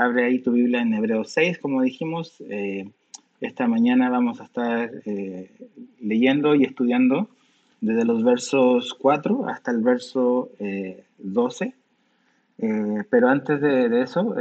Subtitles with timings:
[0.00, 2.42] abre ahí tu Biblia en Hebreos 6, como dijimos.
[2.48, 2.90] Eh,
[3.40, 5.50] esta mañana vamos a estar eh,
[6.00, 7.28] leyendo y estudiando
[7.80, 10.50] desde los versos 4 hasta el verso
[11.18, 11.74] 12.
[13.08, 14.34] pero antes de, eso,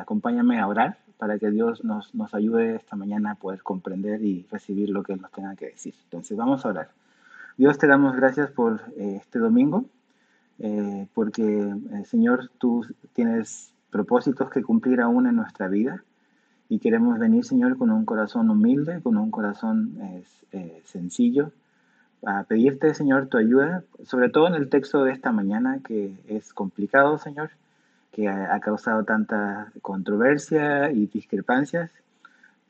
[0.00, 4.46] acompáñame a orar para que Dios nos, nos ayude esta mañana a poder comprender y
[4.50, 5.94] recibir lo que Él nos tenga que decir.
[6.04, 6.88] Entonces vamos a orar.
[7.56, 9.84] Dios, te damos gracias por eh, este domingo,
[10.58, 16.02] eh, porque, eh, Señor, tú tienes propósitos que cumplir aún en nuestra vida
[16.68, 19.96] y queremos venir, Señor, con un corazón humilde, con un corazón
[20.82, 21.52] sencillo,
[22.26, 26.52] a pedirte, Señor, tu ayuda, sobre todo en el texto de esta mañana, que es
[26.52, 27.50] complicado, Señor,
[28.10, 31.92] que ha causado tanta controversia y discrepancias.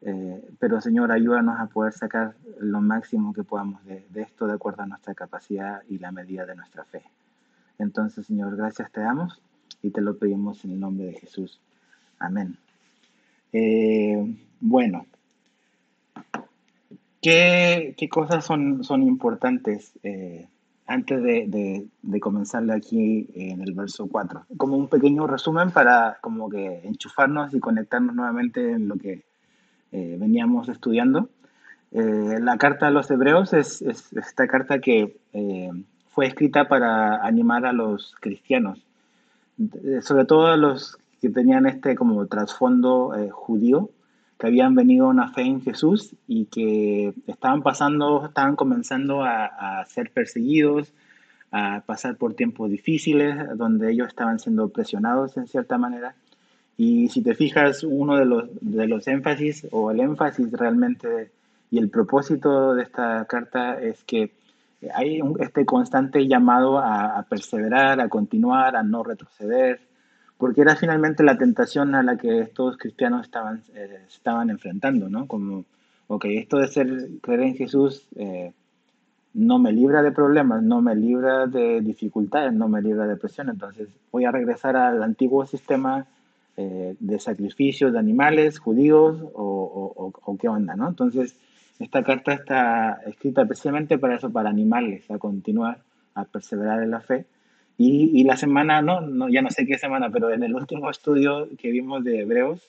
[0.02, 4.82] Eh, pero Señor, ayúdanos a poder sacar lo máximo que podamos de, esto de acuerdo
[4.82, 7.02] a nuestra capacidad y la medida de nuestra fe.
[7.78, 9.40] Entonces, Señor, gracias te damos
[9.84, 11.60] y te lo pedimos en el nombre de Jesús.
[12.18, 12.56] Amén.
[13.52, 15.06] Eh, bueno,
[17.20, 20.48] ¿qué, cosas son, son importantes eh,
[20.86, 24.46] antes de, de, comenzarle aquí en el verso 4?
[24.56, 29.22] Como un pequeño resumen para como que enchufarnos y conectarnos nuevamente en lo que
[29.92, 31.28] eh, veníamos estudiando.
[31.92, 35.16] La carta a los hebreos es, esta carta que
[36.10, 38.84] fue escrita para animar a los cristianos,
[40.02, 43.90] sobre todo los que tenían este como trasfondo judío,
[44.38, 49.46] que habían venido a una fe en Jesús y que estaban pasando, estaban comenzando a,
[49.80, 50.92] a ser perseguidos,
[51.50, 56.16] a pasar por tiempos difíciles, donde ellos estaban siendo presionados en cierta manera.
[56.76, 61.30] Y si te fijas, uno de los, de los énfasis o el énfasis realmente
[61.70, 64.32] y el propósito de esta carta es que
[64.92, 69.80] hay este constante llamado a, perseverar, a continuar, a no retroceder,
[70.36, 75.26] porque era finalmente la tentación a la que estos cristianos estaban, eh, estaban enfrentando, ¿no?
[75.26, 75.64] Como,
[76.08, 78.52] ok, esto de ser, creer en Jesús eh,
[79.34, 83.48] no me libra de problemas, no me libra de dificultades, no me libra de presión,
[83.48, 86.06] entonces voy a regresar al antiguo sistema
[86.56, 90.88] eh, de sacrificios de animales judíos o, o, qué onda, ¿no?
[90.88, 91.36] Entonces,
[91.78, 95.78] esta carta está escrita precisamente para eso, para animarles a continuar,
[96.14, 97.26] a perseverar en la fe.
[97.76, 100.88] Y, y la semana, no, no, ya no sé qué semana, pero en el último
[100.90, 102.60] estudio que vimos de Hebreos,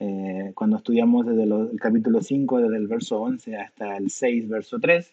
[0.00, 4.80] eh, cuando estudiamos desde el capítulo 5, desde el verso 11 hasta el 6, verso
[4.80, 5.12] 3,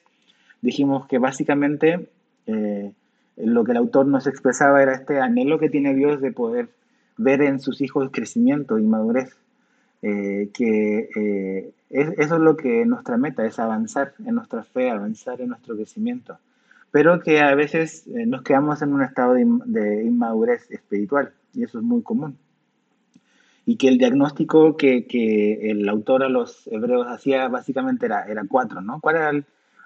[0.61, 2.07] dijimos que básicamente
[2.47, 2.91] eh,
[3.35, 6.69] lo que el autor nos expresaba era este anhelo que tiene Dios de poder
[7.17, 9.35] ver en sus hijos crecimiento y madurez.
[10.01, 15.41] Eh, que eh, eso es lo que nuestra meta es avanzar en nuestra fe, avanzar
[15.41, 16.37] en nuestro crecimiento,
[16.91, 21.79] pero que a veces eh, nos quedamos en un estado de, inmadurez espiritual y eso
[21.79, 22.37] es muy común.
[23.65, 28.43] Y que el diagnóstico que, que, el autor a los hebreos hacía básicamente era, era
[28.47, 29.01] cuatro, ¿no?
[29.01, 29.31] ¿Cuál era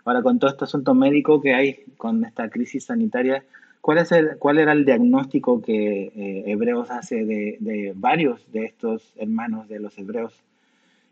[0.05, 3.43] ahora con todo este asunto médico que hay, con esta crisis sanitaria,
[3.81, 8.65] ¿Cuál, es el, ¿Cuál era el diagnóstico que eh, Hebreos hace de, de, varios de
[8.65, 10.33] estos hermanos de los hebreos?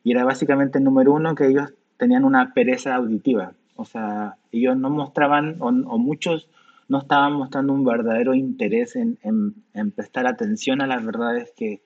[0.04, 3.54] Y era básicamente, número uno, que ellos tenían una pereza auditiva.
[3.76, 6.48] O sea, ellos no mostraban, o, muchos
[6.88, 11.82] no estaban mostrando un verdadero interés en, en, prestar atención a las verdades que,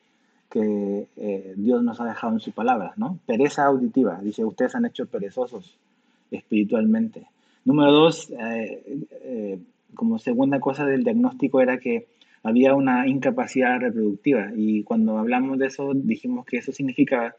[0.50, 3.20] que eh, Dios nos ha dejado en su palabra, ¿no?
[3.26, 4.20] Pereza auditiva.
[4.22, 5.78] Dice, ustedes han hecho perezosos
[6.32, 7.28] espiritualmente.
[7.66, 9.60] Número dos, eh,
[9.94, 12.08] como segunda cosa del diagnóstico era que
[12.44, 17.36] había una incapacidad reproductiva y cuando hablamos de eso dijimos que eso significaba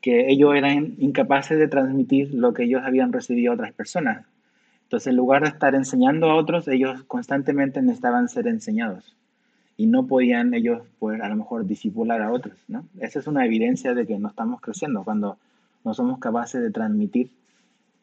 [0.00, 4.26] que ellos eran incapaces de transmitir lo que ellos habían recibido a otras personas.
[4.84, 9.14] Entonces, en lugar de estar enseñando a otros, ellos constantemente necesitaban ser enseñados
[9.76, 12.56] y no podían ellos poder a lo mejor disipular a otros.
[12.68, 12.86] ¿no?
[13.00, 15.36] Esa es una evidencia de que no estamos creciendo cuando
[15.84, 17.30] no somos capaces de transmitir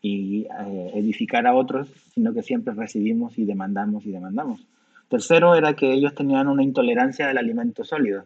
[0.06, 4.64] y eh, edificar a otros, sino que siempre recibimos y demandamos y demandamos.
[5.10, 8.26] Tercero era que ellos tenían una intolerancia al alimento sólido.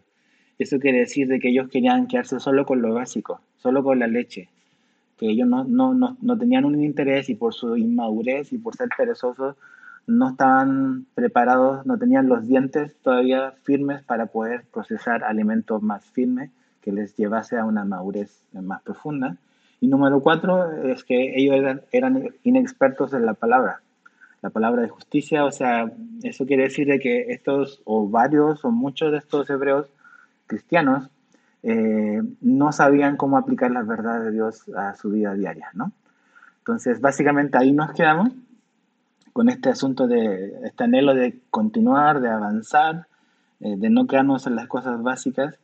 [0.58, 4.06] Eso quiere decir de que ellos querían quedarse solo con lo básico, solo con la
[4.06, 4.50] leche,
[5.16, 8.76] que ellos no, no, no, no tenían un interés y por su inmadurez y por
[8.76, 9.56] ser perezosos
[10.06, 16.50] no estaban preparados, no tenían los dientes todavía firmes para poder procesar alimentos más firmes
[16.82, 19.38] que les llevase a una madurez más profunda.
[19.80, 23.80] Y número cuatro es que ellos eran, inexpertos en la palabra,
[24.42, 25.90] la palabra de justicia, o sea,
[26.22, 29.86] eso quiere decir de que estos, o varios, o muchos de estos hebreos
[30.46, 31.08] cristianos,
[31.62, 35.92] eh, no sabían cómo aplicar las verdades de Dios a su vida diaria, ¿no?
[36.58, 38.30] Entonces, básicamente ahí nos quedamos
[39.32, 43.06] con este asunto de este anhelo de continuar, de avanzar,
[43.60, 45.58] eh, de no quedarnos en las cosas básicas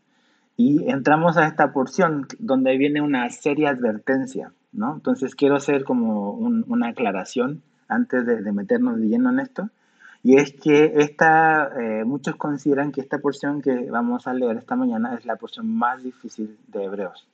[0.57, 4.95] Y entramos a esta porción donde viene una seria advertencia, ¿no?
[4.95, 9.69] Entonces quiero hacer como una aclaración antes de, meternos de lleno en esto.
[10.23, 14.75] Y es que esta, eh, muchos consideran que esta porción que vamos a leer esta
[14.75, 17.29] mañana es la porción más difícil de Hebreos.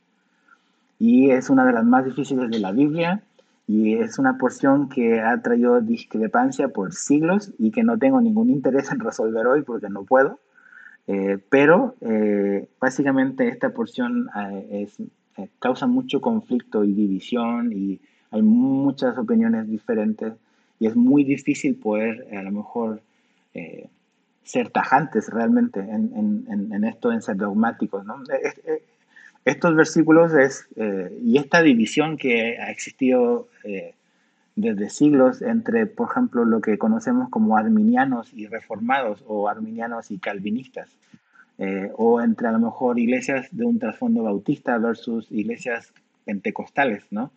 [0.98, 3.22] Y es una de las más difíciles de la Biblia
[3.66, 8.50] y es una porción que ha traído discrepancia por siglos y que no tengo ningún
[8.50, 10.38] interés en resolver hoy porque no puedo.
[11.08, 14.28] Eh, pero eh, básicamente esta porción
[14.70, 14.86] eh,
[15.58, 18.00] causa mucho conflicto y división y
[18.30, 20.32] hay muchas opiniones diferentes
[20.78, 23.02] y es muy difícil poder a lo mejor
[24.44, 28.04] ser tajantes realmente en, en, en, esto, en ser dogmáticos.
[28.06, 28.22] ¿no?
[29.44, 30.66] estos versículos es,
[31.22, 33.48] y esta división que ha existido
[34.54, 40.18] desde siglos entre, por ejemplo, lo que conocemos como arminianos y reformados o arminianos y
[40.18, 40.96] calvinistas,
[41.58, 45.92] eh, o entre a lo mejor iglesias de un trasfondo bautista versus iglesias
[46.24, 47.30] pentecostales, ¿no?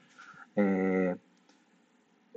[0.56, 1.16] Eh,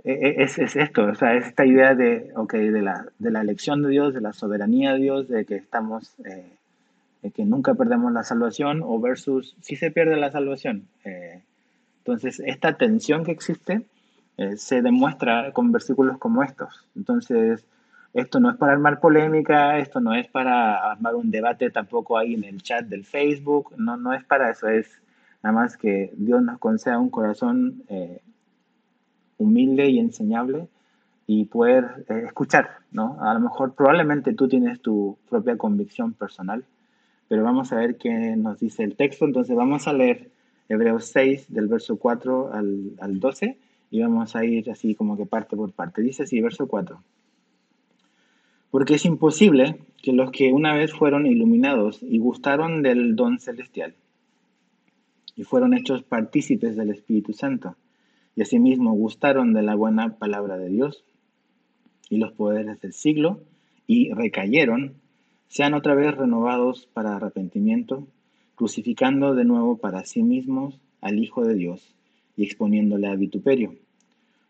[0.05, 3.41] e, e, es, es, esto, o sea, esta idea de, okay, de, la, de la
[3.41, 6.53] elección de Dios, de la soberanía de Dios, de que estamos, eh,
[7.23, 10.87] de que nunca perdemos la salvación, o versus si se pierde la salvación.
[11.99, 13.83] entonces, esta tensión que existe,
[14.39, 16.87] eh, se demuestra con versículos como estos.
[16.95, 17.67] Entonces,
[18.15, 22.35] esto no es para armar polémica, esto no es para armar un debate tampoco ahí
[22.35, 25.03] en el chat del Facebook, no, no es para eso, es
[25.43, 28.21] nada más que Dios nos conceda un corazón eh,
[29.39, 30.69] humilde y enseñable
[31.27, 33.19] y poder eh, escuchar, ¿no?
[33.21, 36.65] A lo mejor probablemente tú tienes tu propia convicción personal,
[37.29, 40.31] pero vamos a ver qué nos dice el texto, entonces vamos a leer
[40.69, 43.59] Hebreos 6 del verso 4 al, al 12
[43.91, 46.03] y vamos a ir así como que parte por parte.
[46.03, 47.03] Dice así, verso 4.
[48.71, 53.95] Porque es imposible que los que una vez fueron iluminados y gustaron del don celestial
[55.37, 57.77] y fueron hechos partícipes del Espíritu Santo
[58.37, 61.05] y asimismo gustaron de la buena palabra de Dios
[62.11, 63.41] y los poderes del siglo
[63.87, 64.95] y recayeron,
[65.49, 68.07] sean otra vez renovados para arrepentimiento,
[68.55, 71.98] crucificando de nuevo para sí mismos al Hijo de Dios
[72.39, 73.75] y exponiéndole a vituperio.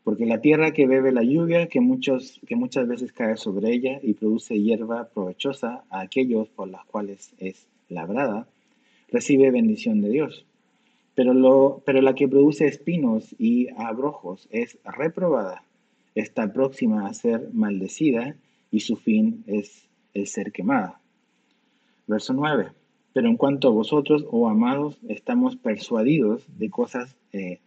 [0.05, 3.99] Porque la tierra que bebe la lluvia, que, muchos, que muchas veces cae sobre ella
[4.03, 8.47] y produce hierba provechosa a aquellos por las cuales es labrada,
[9.11, 10.45] recibe bendición de Dios.
[11.15, 15.65] Pero, lo, pero la que produce espinos y abrojos es reprobada,
[16.15, 18.37] está próxima a ser maldecida
[18.71, 21.01] y su fin es el ser quemada.
[22.07, 22.69] Verso 9.
[23.15, 27.61] Pero en cuanto a vosotros, oh amados, estamos persuadidos de cosas eh,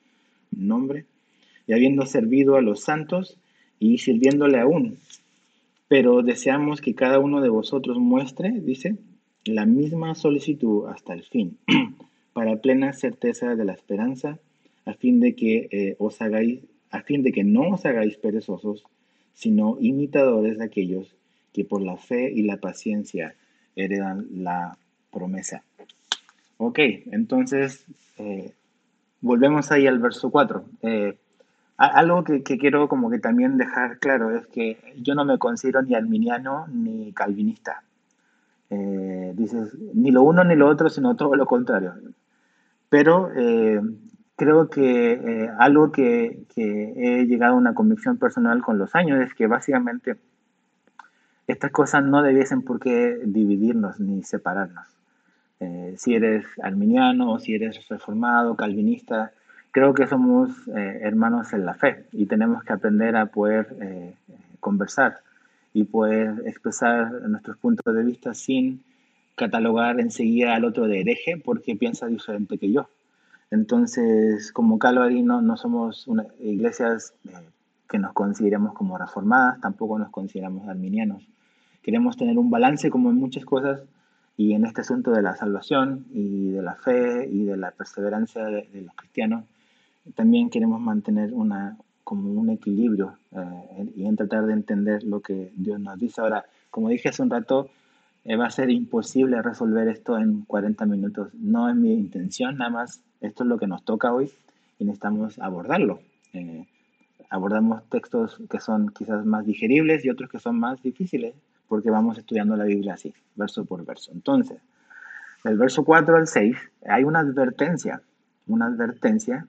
[0.52, 1.06] nombre,
[1.68, 3.38] y habiendo servido a los santos
[3.80, 4.98] y sirviéndole aún.
[5.88, 8.96] Pero deseamos que cada uno de vosotros muestre, dice,
[9.46, 11.58] la misma solicitud hasta el fin,
[12.34, 14.40] para plena certeza de la esperanza,
[14.86, 16.60] a fin de que eh, os hagáis,
[16.90, 18.84] a fin de que no os hagáis perezosos,
[19.34, 21.16] sino imitadores de aquellos
[21.54, 23.36] que por la fe y la paciencia
[23.76, 24.78] heredan la
[25.12, 25.64] promesa.
[26.58, 26.80] Ok,
[27.12, 27.86] entonces
[28.18, 28.52] eh,
[29.22, 30.66] volvemos ahí al verso 4.
[30.82, 31.18] Eh,
[31.78, 35.96] algo que, quiero como que también dejar claro es que yo no me considero ni
[35.96, 37.84] arminiano ni calvinista.
[38.70, 41.94] Eh, dices, ni lo uno ni lo otro, sino todo lo contrario.
[42.90, 43.82] Pero eh,
[44.36, 49.34] creo que algo que, que, he llegado a una convicción personal con los años es
[49.34, 50.18] que básicamente
[51.48, 55.01] estas cosas no debiesen por qué dividirnos ni separarnos.
[55.62, 59.32] Eh, si eres arminiano o si eres reformado, calvinista,
[59.70, 64.16] creo que somos eh, hermanos en la fe y tenemos que aprender a poder eh,
[64.60, 65.20] conversar
[65.72, 68.82] y poder expresar nuestros puntos de vista sin
[69.36, 72.90] catalogar enseguida al otro de hereje porque piensa diferente que yo.
[73.52, 77.14] Entonces, como Calvary no, no somos una, iglesias
[77.88, 81.28] que nos consideremos como reformadas, tampoco nos consideramos arminianos.
[81.84, 83.82] Queremos tener un balance como en muchas cosas
[84.42, 88.44] y en este asunto de la salvación y de la fe y de la perseverancia
[88.46, 89.46] de, los cristianos,
[90.16, 95.52] también queremos mantener una, como un equilibrio eh, y en tratar de entender lo que
[95.56, 96.22] Dios nos dice.
[96.22, 97.70] Ahora, como dije hace un rato,
[98.26, 101.32] eh, va a ser imposible resolver esto en 40 minutos.
[101.36, 104.32] No es mi intención, nada más esto es lo que nos toca hoy
[104.80, 106.00] y necesitamos abordarlo.
[106.34, 106.66] Eh,
[107.30, 111.36] abordamos textos que son quizás más digeribles y otros que son más difíciles
[111.72, 114.12] porque vamos estudiando la Biblia así, verso por verso.
[114.12, 114.58] Entonces,
[115.46, 118.02] del verso 4 al 6 hay una advertencia,
[118.46, 119.48] una advertencia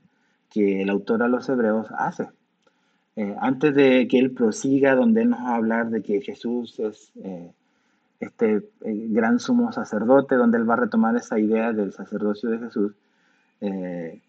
[0.48, 2.28] que el autor a los hebreos hace.
[3.16, 6.78] Eh, antes de que él prosiga, donde él nos va a hablar de que Jesús
[6.78, 7.50] es, eh,
[8.20, 12.58] este eh, gran sumo sacerdote, donde él va a retomar esa idea del sacerdocio de
[12.60, 12.92] Jesús,
[13.62, 14.20] eh,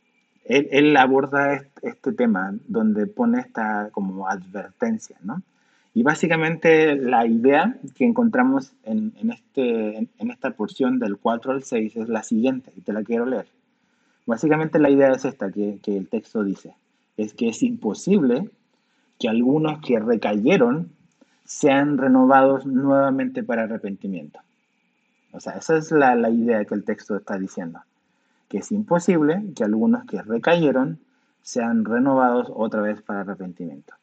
[0.46, 5.44] él, aborda este, tema donde pone esta como advertencia, ¿no?
[5.94, 12.10] Y básicamente la idea que encontramos en, este, esta porción del 4 al 6 es
[12.10, 13.46] la siguiente, y te la quiero leer.
[14.26, 16.74] Básicamente la idea es esta que, que el texto dice,
[17.18, 18.50] es que es imposible
[19.20, 20.90] que algunos que recayeron
[21.46, 24.40] sean renovados nuevamente para arrepentimiento.
[25.32, 27.82] O sea, esa es la, la idea que el texto está diciendo
[28.54, 31.00] que es imposible que algunos que recayeron
[31.42, 33.96] sean renovados otra vez para arrepentimiento.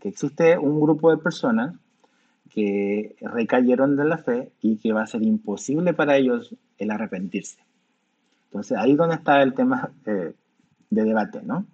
[0.00, 1.74] Que existe un grupo de personas
[2.50, 7.58] que recayeron de la fe y que va a ser imposible para ellos el arrepentirse.
[8.46, 10.34] Entonces ahí es donde está el tema eh,
[10.90, 11.66] de debate, ¿no?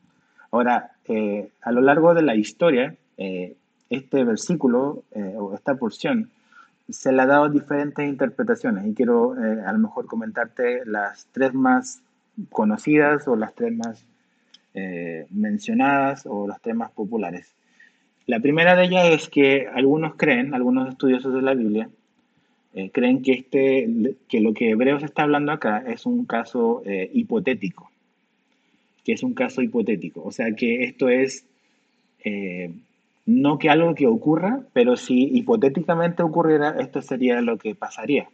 [0.51, 3.57] Ahora, eh, a lo largo de la historia, eh,
[3.89, 5.03] este versículo
[5.37, 6.31] o esta porción
[6.89, 12.01] se le ha dado diferentes interpretaciones y quiero a lo mejor comentarte las tres más
[12.51, 14.05] conocidas o las tres más
[14.73, 17.53] eh, mencionadas o las tres más populares.
[18.27, 21.89] La primera de ellas es que algunos creen, algunos estudiosos de la Biblia,
[22.75, 23.89] eh, creen que, este,
[24.29, 27.91] que lo que Hebreos está hablando acá es un caso eh, hipotético,
[29.05, 30.23] que es un caso hipotético.
[30.23, 31.47] O sea que esto es
[33.25, 38.29] no que algo que ocurra, pero si hipotéticamente ocurriera, esto sería lo que pasaría.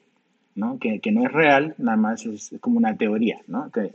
[0.57, 0.78] ¿no?
[0.78, 3.71] Que, que, no es real, nada más es, como una teoría, ¿no?
[3.71, 3.93] Que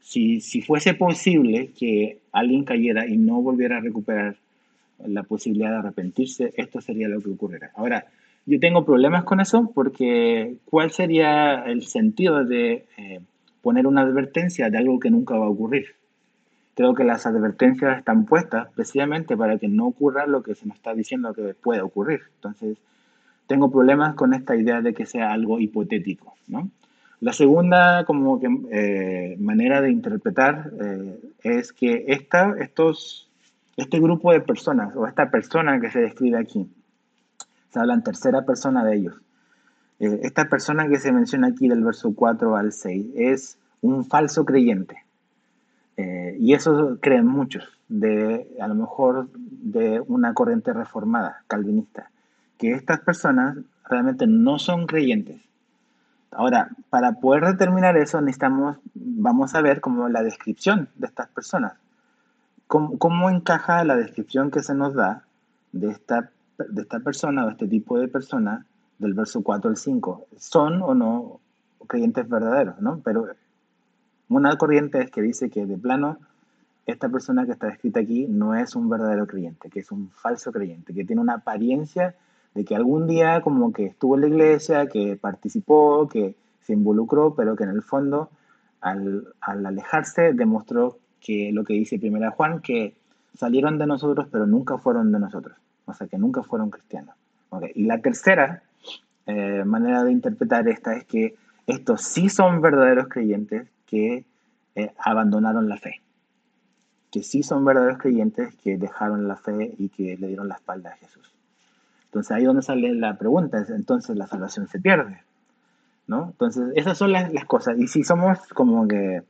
[0.00, 4.36] si, si, fuese posible que alguien cayera y no volviera a recuperar
[5.06, 7.70] la posibilidad de arrepentirse, esto sería lo que ocurriera.
[7.74, 8.06] Ahora,
[8.46, 13.20] yo tengo problemas con eso porque ¿cuál sería el sentido de eh,
[13.62, 15.86] poner una advertencia de algo que nunca va a ocurrir?
[16.74, 20.76] Creo que las advertencias están puestas precisamente para que no ocurra lo que se nos
[20.76, 22.20] está diciendo que puede ocurrir.
[22.36, 22.78] Entonces,
[23.46, 26.70] tengo problemas con esta idea de que sea algo hipotético, ¿no?
[27.20, 33.27] La segunda como que, eh, manera de interpretar eh, es que esta, estos,
[33.78, 36.70] este grupo de personas o esta persona que se describe aquí,
[37.70, 39.14] se habla en tercera persona de ellos.
[40.00, 44.44] Eh, esta persona que se menciona aquí del verso 4 al 6 es un falso
[44.44, 45.04] creyente.
[46.38, 52.10] y eso creen muchos, de, a lo mejor de una corriente reformada, calvinista
[52.58, 53.56] que estas personas
[53.88, 55.40] realmente no son creyentes.
[56.30, 61.74] Ahora, para poder determinar eso necesitamos, vamos a ver como la descripción de estas personas.
[62.68, 65.24] ¿Cómo, encaja la descripción que se nos da
[65.72, 68.66] de esta, de esta persona o este tipo de persona
[68.98, 70.26] del verso 4 al 5?
[70.36, 71.40] ¿Son o no
[71.86, 72.78] creyentes verdaderos?
[72.80, 73.00] ¿no?
[73.02, 73.26] Pero
[74.28, 76.18] una corriente es que dice que de plano
[76.84, 80.52] esta persona que está descrita aquí no es un verdadero creyente, que es un falso
[80.52, 82.14] creyente, que tiene una apariencia
[82.54, 87.34] de que algún día como que estuvo en la iglesia, que participó, que se involucró,
[87.34, 88.30] pero que en el fondo
[88.80, 92.94] al, alejarse demostró que lo que dice Primera Juan, que
[93.34, 95.56] salieron de nosotros, pero nunca fueron de nosotros,
[95.86, 97.14] o sea, que nunca fueron cristianos.
[97.74, 98.62] Y la tercera
[99.26, 101.34] eh, manera de interpretar esta es que
[101.66, 104.24] estos sí son verdaderos creyentes que
[104.74, 106.00] eh, abandonaron la fe,
[107.10, 110.90] que sí son verdaderos creyentes que dejaron la fe y que le dieron la espalda
[110.90, 111.32] a Jesús.
[112.06, 115.22] Entonces ahí donde sale la pregunta, entonces la salvación se pierde,
[116.06, 116.28] ¿no?
[116.28, 117.78] Entonces esas son las, las cosas.
[117.78, 119.22] Y si somos como que,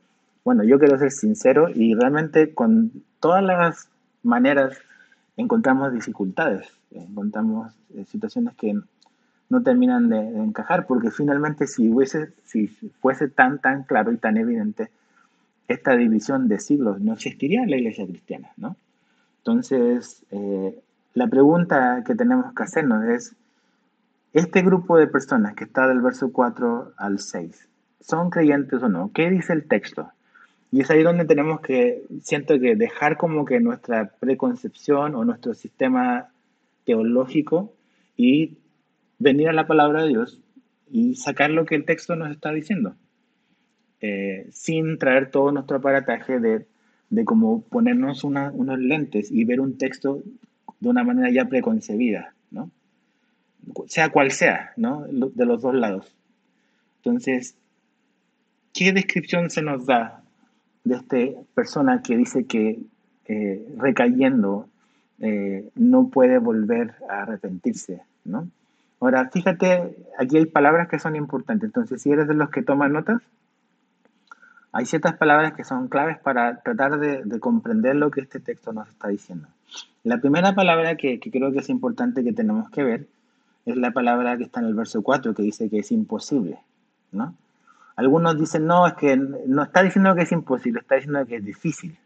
[0.49, 3.87] bueno, yo quiero ser sincero y realmente con todas las
[4.23, 4.75] maneras
[5.37, 8.73] encontramos dificultades, encontramos eh, situaciones que
[9.47, 14.37] no terminan de, encajar, porque finalmente si, hubiese, si fuese tan, tan claro y tan
[14.37, 14.89] evidente,
[15.67, 18.75] esta división de siglos no existiría en la iglesia cristiana, ¿no?
[19.41, 20.79] Entonces, eh,
[21.13, 23.35] la pregunta que tenemos que hacernos es,
[24.33, 27.67] ¿este grupo de personas que está del verso 4 al 6,
[27.99, 29.11] son creyentes o no?
[29.13, 30.11] ¿Qué dice el texto?
[30.71, 35.53] Y es ahí donde tenemos que, siento que dejar como que nuestra preconcepción o nuestro
[35.53, 36.29] sistema
[36.85, 37.73] teológico
[38.15, 38.57] y
[39.17, 40.39] venir a la palabra de Dios
[40.91, 42.95] y sacar lo que el texto nos está diciendo,
[44.01, 46.65] eh, sin traer todo nuestro aparataje de,
[47.09, 50.21] de como ponernos unos lentes y ver un texto
[50.79, 52.71] de una manera ya preconcebida, ¿no?
[53.87, 55.05] Sea cual sea, ¿no?
[55.07, 56.15] De los dos lados.
[56.97, 57.55] Entonces,
[58.73, 60.23] ¿qué descripción se nos da
[60.83, 61.17] de esta
[61.53, 62.79] persona que dice que
[63.25, 64.67] eh, recayendo
[65.19, 68.47] eh, no puede volver a arrepentirse, ¿no?
[68.99, 71.67] Ahora, fíjate, aquí hay palabras que son importantes.
[71.67, 73.21] Entonces, si eres de los que toman notas,
[74.73, 78.89] hay ciertas palabras que son claves para tratar de comprender lo que este texto nos
[78.89, 79.47] está diciendo.
[80.03, 83.07] La primera palabra que, creo que es importante que tenemos que ver
[83.65, 86.59] es la palabra que está en el verso 4 que dice que es imposible,
[87.11, 87.35] ¿no?
[87.99, 91.43] Algunos dicen, no, es que no está diciendo que es imposible, está diciendo que es
[91.43, 91.97] difícil.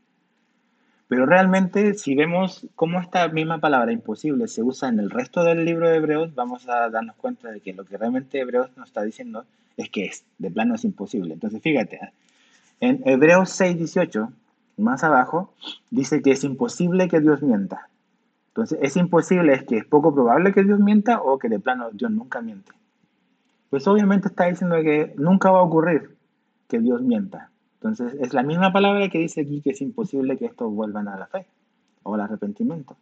[1.08, 5.64] Pero realmente, si vemos cómo esta misma palabra imposible se usa en el resto del
[5.64, 9.04] libro de Hebreos, vamos a darnos cuenta de que lo que realmente Hebreos nos está
[9.04, 9.46] diciendo
[9.78, 11.36] es que es, de plano es imposible.
[11.36, 12.00] Entonces, fíjate,
[12.80, 14.34] en Hebreos 6, 18,
[14.78, 15.54] más abajo,
[15.92, 17.88] dice que es imposible que Dios mienta.
[18.48, 21.92] Entonces, es imposible, es que es poco probable que Dios mienta o que de plano
[21.92, 22.72] Dios nunca miente.
[23.74, 26.16] Pues obviamente está diciendo que nunca va a ocurrir
[26.68, 27.50] que Dios mienta.
[27.82, 31.18] Entonces, es la misma palabra que dice aquí que es imposible que estos vuelvan a
[31.18, 31.48] la fe
[32.04, 32.96] o al arrepentimiento.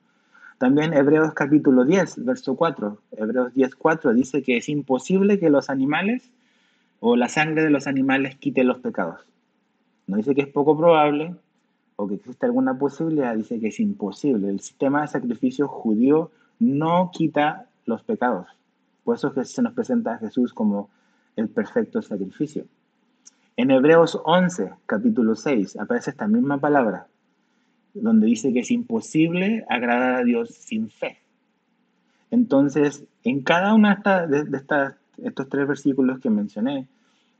[0.59, 2.97] También Hebreos capítulo 10, verso 4.
[3.17, 6.31] Hebreos 10, 4 dice que es imposible que los animales
[7.01, 9.19] o la sangre de los animales quite los pecados.
[10.07, 11.35] No dice que es poco probable
[11.97, 14.47] o que existe alguna posibilidad, dice que es imposible.
[14.47, 18.47] El sistema de sacrificio judío no quita los pecados.
[19.03, 20.89] Por eso es que se nos presenta a Jesús como
[21.35, 22.65] el perfecto sacrificio.
[23.57, 27.07] En Hebreos 11, capítulo 6, aparece esta misma palabra,
[27.93, 31.19] donde dice que es imposible agradar a Dios sin fe.
[32.31, 33.89] Entonces, en cada uno
[34.29, 36.87] de, estas, estos tres versículos que mencioné,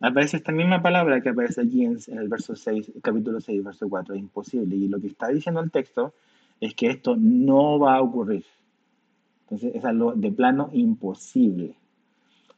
[0.02, 4.16] aparece esta misma palabra que aparece allí en, el verso 6, capítulo 6, verso 4,
[4.16, 4.76] imposible.
[4.76, 6.14] Y lo que está diciendo el texto
[6.60, 8.44] es que esto no va a ocurrir.
[9.52, 11.76] Entonces, es algo de plano imposible.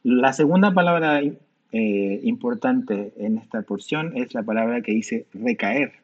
[0.04, 5.94] La segunda palabra eh, importante en esta porción es la palabra que dice recaer.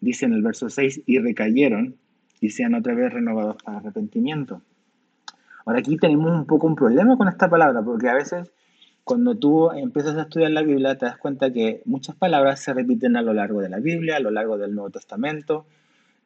[0.00, 1.96] Dice en el verso 6, y recayeron
[2.40, 4.62] y sean otra vez renovados para arrepentimiento.
[5.66, 8.50] Ahora aquí tenemos un poco un problema con esta palabra, porque a veces
[9.04, 13.16] cuando tú empiezas a estudiar la Biblia te das cuenta que muchas palabras se repiten
[13.16, 15.66] a lo largo de la Biblia, a lo largo del Nuevo Testamento,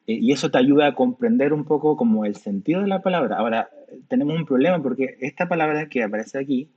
[0.07, 3.37] y eso te ayuda a comprender un poco como el sentido de la palabra.
[3.37, 3.69] Ahora,
[4.07, 6.69] tenemos un problema porque esta palabra que aparece aquí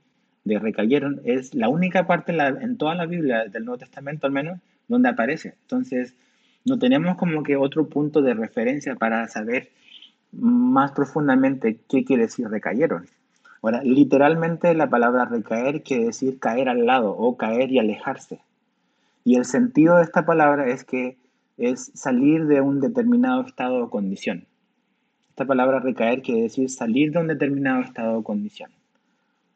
[0.43, 4.59] de recayeron es la única parte en, toda la Biblia, del Nuevo Testamento al menos,
[4.89, 5.55] donde aparece.
[5.61, 6.13] Entonces,
[6.65, 9.69] no tenemos como que otro punto de referencia para saber
[10.33, 13.07] más profundamente qué quiere decir recayeron.
[13.61, 18.39] Ahora, literalmente la palabra recaer quiere decir caer al lado o caer y alejarse.
[19.23, 21.20] Y el sentido de esta palabra es que
[21.61, 24.45] es salir de un determinado estado o condición.
[25.29, 28.71] Esta palabra recaer quiere decir salir de un determinado estado o condición.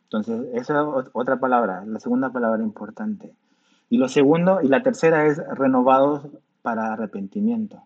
[0.06, 3.34] Entonces, esa es otra palabra, la segunda palabra importante.
[3.90, 6.28] Y lo segundo, y la tercera es renovados
[6.62, 7.84] para arrepentimiento.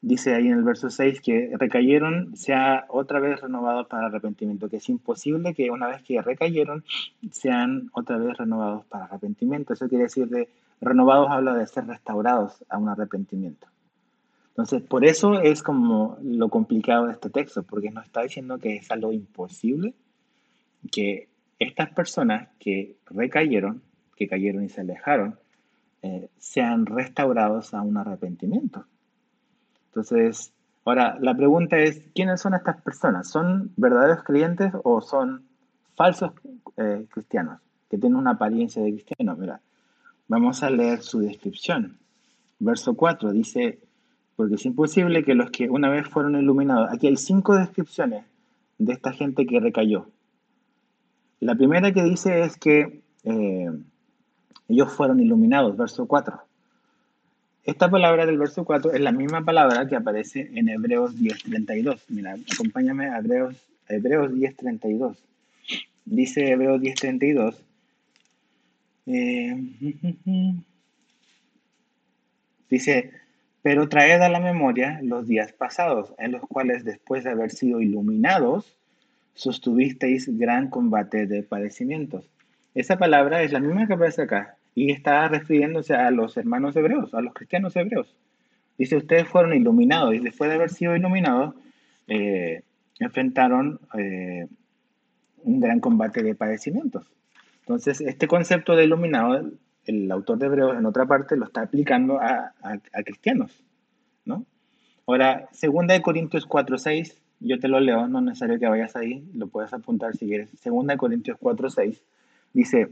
[0.00, 4.76] Dice ahí en el verso 6 que recayeron, sea otra vez renovados para arrepentimiento, que
[4.76, 6.84] es imposible que una vez que recayeron,
[7.32, 9.72] sean otra vez renovados para arrepentimiento.
[9.72, 10.48] Eso quiere decir de
[10.80, 13.66] renovados habla de ser restaurados a un arrepentimiento.
[14.50, 18.76] Entonces, por eso es como lo complicado de este texto, porque nos está diciendo que
[18.76, 19.94] es algo imposible,
[20.90, 23.82] que estas personas que recayeron,
[24.16, 25.38] que cayeron y se alejaron,
[26.02, 28.84] eh, sean restaurados a un arrepentimiento.
[29.86, 30.52] Entonces,
[30.84, 33.28] ahora la pregunta es, ¿quiénes son estas personas?
[33.28, 35.46] ¿Son verdaderos creyentes o son
[35.94, 36.32] falsos
[36.76, 37.60] eh, cristianos
[37.90, 39.36] que tienen una apariencia de cristiano?
[39.36, 39.60] Mira,
[40.28, 41.98] vamos a leer su descripción.
[42.60, 43.78] Verso 4 dice,
[44.36, 48.24] porque es imposible que los que una vez fueron iluminados, aquí hay cinco descripciones
[48.78, 50.06] de esta gente que recayó.
[51.40, 53.70] La primera que dice es que eh,
[54.68, 56.40] ellos fueron iluminados, verso 4.
[57.64, 62.00] Esta palabra del verso 4 es la misma palabra que aparece en Hebreos 10.32.
[62.08, 63.56] Mira, acompáñame a Hebreos,
[63.88, 65.16] Hebreos 10.32.
[66.06, 67.56] Dice Hebreos 10.32.
[69.10, 69.56] Eh,
[72.68, 73.10] dice,
[73.62, 77.80] pero traed a la memoria los días pasados, en los cuales después de haber sido
[77.80, 78.76] iluminados,
[79.34, 82.28] sostuvisteis gran combate de padecimientos.
[82.74, 87.14] Esa palabra es la misma que aparece acá y está refiriéndose a los hermanos hebreos,
[87.14, 88.14] a los cristianos hebreos.
[88.76, 91.54] Dice, ustedes fueron iluminados y después de haber sido iluminados,
[92.08, 92.62] eh,
[93.00, 94.46] enfrentaron eh,
[95.44, 97.10] un gran combate de padecimientos.
[97.68, 99.52] Entonces, este concepto de iluminado,
[99.84, 102.54] el autor de Hebreos en otra parte lo está aplicando a,
[103.04, 103.62] cristianos,
[104.24, 104.46] ¿no?
[105.06, 109.22] Ahora, segunda de Corintios 4.6 yo te lo leo, no es necesario que vayas ahí,
[109.34, 110.48] lo puedes apuntar si quieres.
[110.58, 112.02] Segunda de Corintios 4, 6
[112.54, 112.88] dice,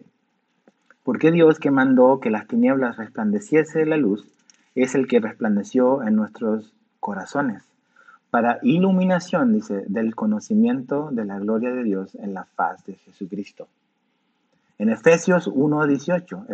[1.05, 4.29] porque Dios que mandó que las tinieblas resplandeciese la luz,
[4.75, 7.63] es el que resplandeció en nuestros corazones,
[8.31, 13.69] para iluminación, dice, del conocimiento de la gloria de Dios en la faz de Jesucristo.
[14.79, 16.47] En Efesios 1.18,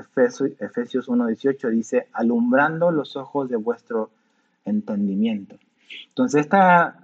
[0.60, 4.10] Efesios 1.18 dice, alumbrando los ojos de vuestro
[4.64, 5.56] entendimiento.
[6.08, 7.02] Entonces, esta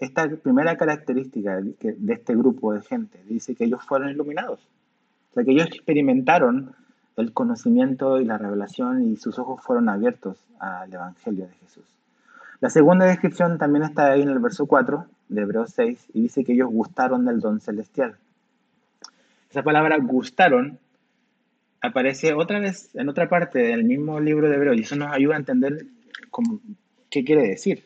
[0.00, 4.60] esta primera característica de este grupo de gente dice que ellos fueron iluminados.
[5.30, 6.74] O sea, que ellos experimentaron
[7.16, 11.84] el conocimiento y la revelación y sus ojos fueron abiertos al Evangelio de Jesús.
[12.60, 16.44] La segunda descripción también está ahí en el verso 4 de Hebreos 6 y dice
[16.44, 18.16] que ellos gustaron del don celestial.
[19.50, 20.78] Esa palabra gustaron
[21.80, 25.34] aparece otra vez en otra parte del mismo libro de Hebreos y eso nos ayuda
[25.34, 25.86] a entender
[27.10, 27.84] qué quiere decir.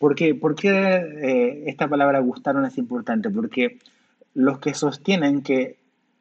[0.00, 3.30] ¿Por qué, ¿Por qué eh, esta palabra gustaron es importante?
[3.30, 3.78] Porque
[4.34, 5.76] los que sostienen que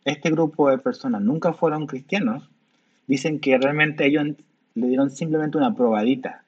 [0.06, 2.48] este grupo de personas nunca fueron cristianos,
[3.08, 4.28] dicen que realmente ellos
[4.76, 6.44] le dieron simplemente una probadita,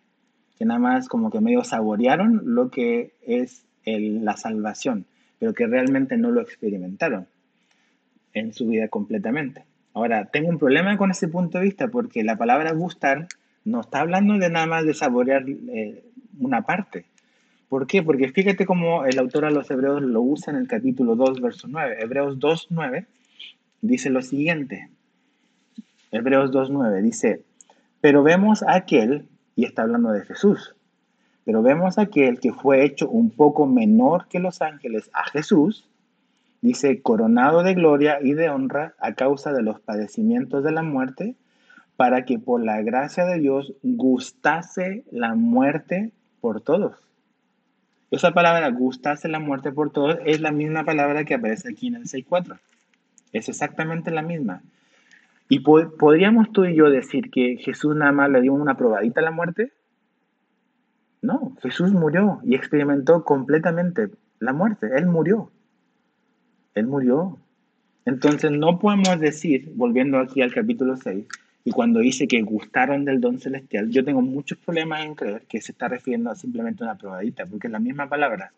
[0.59, 5.05] que nada más como que medio saborearon lo que es la salvación,
[5.39, 7.25] pero que realmente no lo experimentaron
[8.33, 9.65] en su vida completamente.
[9.93, 13.27] Ahora, tengo un problema con ese punto de vista porque la palabra gustar
[13.63, 16.03] no está hablando de nada más de saborear eh,
[16.39, 17.05] una parte.
[17.69, 18.03] ¿Por qué?
[18.03, 21.67] Porque fíjate cómo el autor a los hebreos lo usa en el capítulo 2, verso
[21.67, 21.97] 9.
[21.99, 23.05] Hebreos 2, 9
[23.81, 24.89] dice lo siguiente.
[26.11, 27.41] Hebreos 2, 9 dice,
[28.01, 30.75] pero vemos a aquel, y está hablando de Jesús,
[31.45, 35.87] pero vemos a aquel que fue hecho un poco menor que los ángeles, a Jesús,
[36.63, 41.35] dice, coronado de gloria y de honra a causa de los padecimientos de la muerte,
[41.97, 46.95] para que por la gracia de Dios gustase la muerte por todos.
[48.11, 51.95] Esa palabra, gustase la muerte por todos, es la misma palabra que aparece aquí en
[51.95, 52.57] el 6.4.
[53.33, 54.61] Es exactamente la misma.
[55.49, 59.23] ¿Y podríamos tú y yo decir que Jesús nada más le dio una probadita a
[59.23, 59.73] la muerte?
[61.21, 64.91] No, Jesús murió y experimentó completamente la muerte.
[64.95, 65.51] Él murió.
[66.75, 67.37] Él murió.
[68.05, 71.25] Entonces no podemos decir, volviendo aquí al capítulo 6,
[71.65, 75.61] y cuando dice que gustaron del don celestial, yo tengo muchos problemas en creer que
[75.61, 78.51] se está refiriendo a simplemente una probadita, porque es la misma palabra.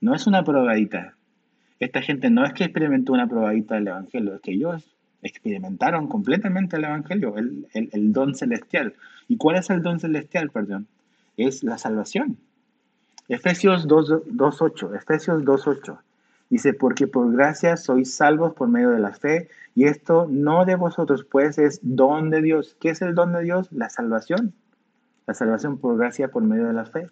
[0.00, 1.14] No es una probadita.
[1.78, 4.84] Esta gente no es que experimentó una probadita del Evangelio, es que ellos
[5.22, 8.94] experimentaron completamente el Evangelio, el, el don celestial.
[9.28, 10.88] ¿Y cuál es el don celestial, perdón?
[11.36, 12.38] Es la salvación.
[13.28, 15.98] Efesios 2.8, Efesios 2.8.
[16.50, 20.76] Dice, porque por gracia sois salvos por medio de la fe, y esto no de
[20.76, 22.76] vosotros, pues es don de Dios.
[22.80, 23.72] ¿Qué es el don de Dios?
[23.72, 24.52] La salvación.
[25.26, 27.08] La salvación por gracia por medio de la fe.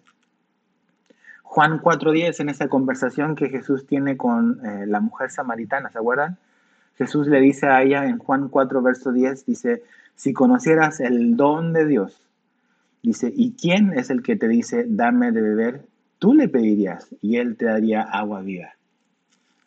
[1.41, 6.37] Juan 4.10, en esa conversación que Jesús tiene con eh, la mujer samaritana, ¿se acuerdan?
[6.97, 9.83] Jesús le dice a ella en Juan 4, verso 10, dice,
[10.15, 12.27] si conocieras el don de Dios,
[13.01, 15.85] dice, ¿y quién es el que te dice, dame de beber?
[16.17, 18.69] Tú le pedirías y él te daría agua viva.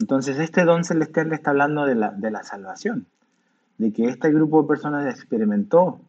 [0.00, 3.06] Entonces, este don celestial le está hablando de la, de la salvación,
[3.78, 6.00] de que este grupo de personas experimentó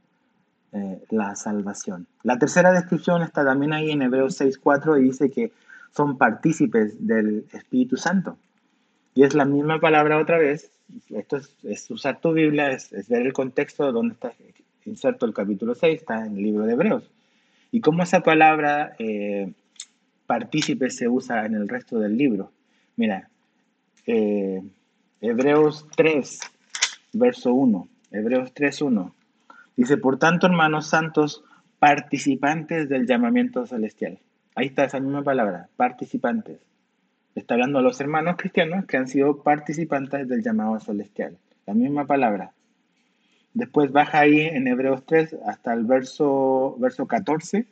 [0.73, 2.07] eh, la salvación.
[2.23, 5.53] La tercera descripción está también ahí en Hebreos 6.4 y dice que
[5.95, 8.37] son partícipes del Espíritu Santo.
[9.15, 10.69] Y es la misma palabra otra vez.
[11.09, 14.33] Esto es, usar tu Biblia, es, ver el contexto donde está
[14.85, 17.09] inserto el capítulo 6, está en el libro de Hebreos.
[17.71, 19.53] Y cómo esa palabra eh,
[20.25, 22.51] partícipe se usa en el resto del libro.
[22.97, 23.29] Mira,
[24.07, 24.63] eh,
[25.19, 26.39] Hebreos 3,
[27.13, 27.87] verso 1.
[28.11, 29.15] Hebreos 3, 1.
[29.75, 31.43] Dice, por tanto, hermanos santos,
[31.77, 34.19] participantes del llamamiento celestial.
[34.55, 36.59] Ahí está esa misma palabra, participantes.
[37.35, 41.37] Está hablando a los hermanos cristianos que han sido participantes del llamado celestial.
[41.67, 42.53] La misma palabra.
[43.53, 47.67] Después baja ahí en Hebreos 3 hasta el verso, verso 14.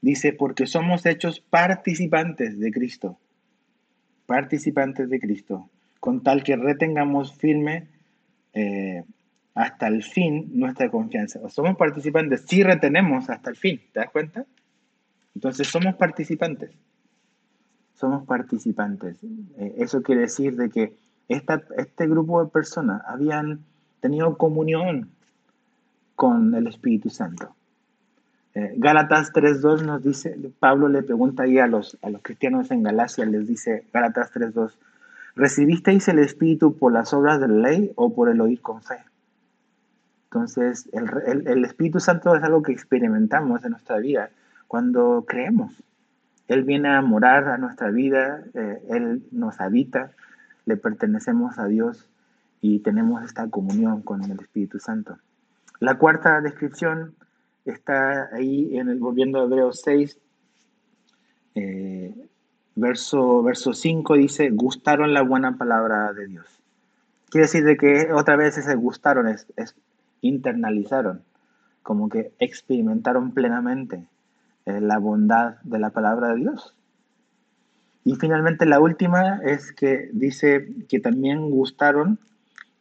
[0.00, 3.18] Dice, porque somos hechos participantes de Cristo
[4.28, 7.88] participantes de Cristo, con tal que retengamos firme
[8.52, 9.02] eh,
[9.54, 11.40] hasta el fin nuestra confianza.
[11.42, 14.44] O somos participantes si retenemos hasta el fin, ¿te das cuenta?
[15.34, 16.70] Entonces somos participantes.
[17.94, 19.16] Somos participantes.
[19.56, 20.94] Eh, eso quiere decir de que
[21.28, 23.64] este grupo de personas habían
[24.00, 25.10] tenido comunión
[26.16, 27.56] con el Espíritu Santo.
[28.58, 32.82] Eh, Gálatas 3.2 nos dice, Pablo le pregunta ahí a los, a los cristianos en
[32.82, 34.72] Galacia, les dice Gálatas 3.2,
[35.36, 38.96] ¿recibisteis el Espíritu por las obras de la ley o por el oír con fe?
[40.24, 41.08] Entonces, el,
[41.46, 44.30] el, Espíritu Santo es algo que experimentamos en nuestra vida
[44.66, 45.80] cuando creemos.
[46.48, 50.10] Él viene a morar a nuestra vida, eh, Él nos habita,
[50.66, 52.10] le pertenecemos a Dios
[52.60, 55.16] y tenemos esta comunión con el Espíritu Santo.
[55.78, 57.14] La cuarta descripción
[57.70, 60.18] está ahí en el, volviendo a Hebreos 6,
[61.54, 62.14] eh,
[62.74, 66.46] verso, verso 5 dice, gustaron la buena palabra de Dios.
[67.30, 69.46] Quiere decir de que otra vez ese gustaron es,
[70.20, 71.22] internalizaron,
[71.82, 74.06] como que experimentaron plenamente
[74.66, 76.74] eh, la bondad de la palabra de Dios.
[78.04, 82.18] Y finalmente la última es que dice que también gustaron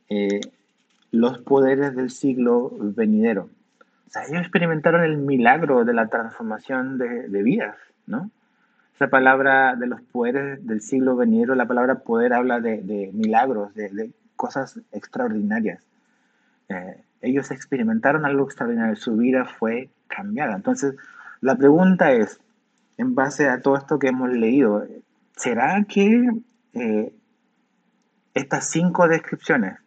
[0.09, 0.39] eh,
[1.11, 3.49] los poderes del siglo venidero.
[4.07, 8.31] O sea, ellos experimentaron el milagro de la transformación de, de vidas, ¿no?
[8.97, 14.11] Esa palabra de los poderes del siglo venidero, la palabra poder habla de, milagros, de,
[14.35, 15.83] cosas extraordinarias.
[16.69, 20.55] Eh, ellos experimentaron algo extraordinario, su vida fue cambiada.
[20.55, 20.95] Entonces,
[21.41, 22.39] la pregunta es,
[22.97, 24.83] en base a todo esto que hemos leído,
[25.35, 26.31] ¿será que
[26.73, 27.13] eh,
[28.33, 29.77] estas cinco descripciones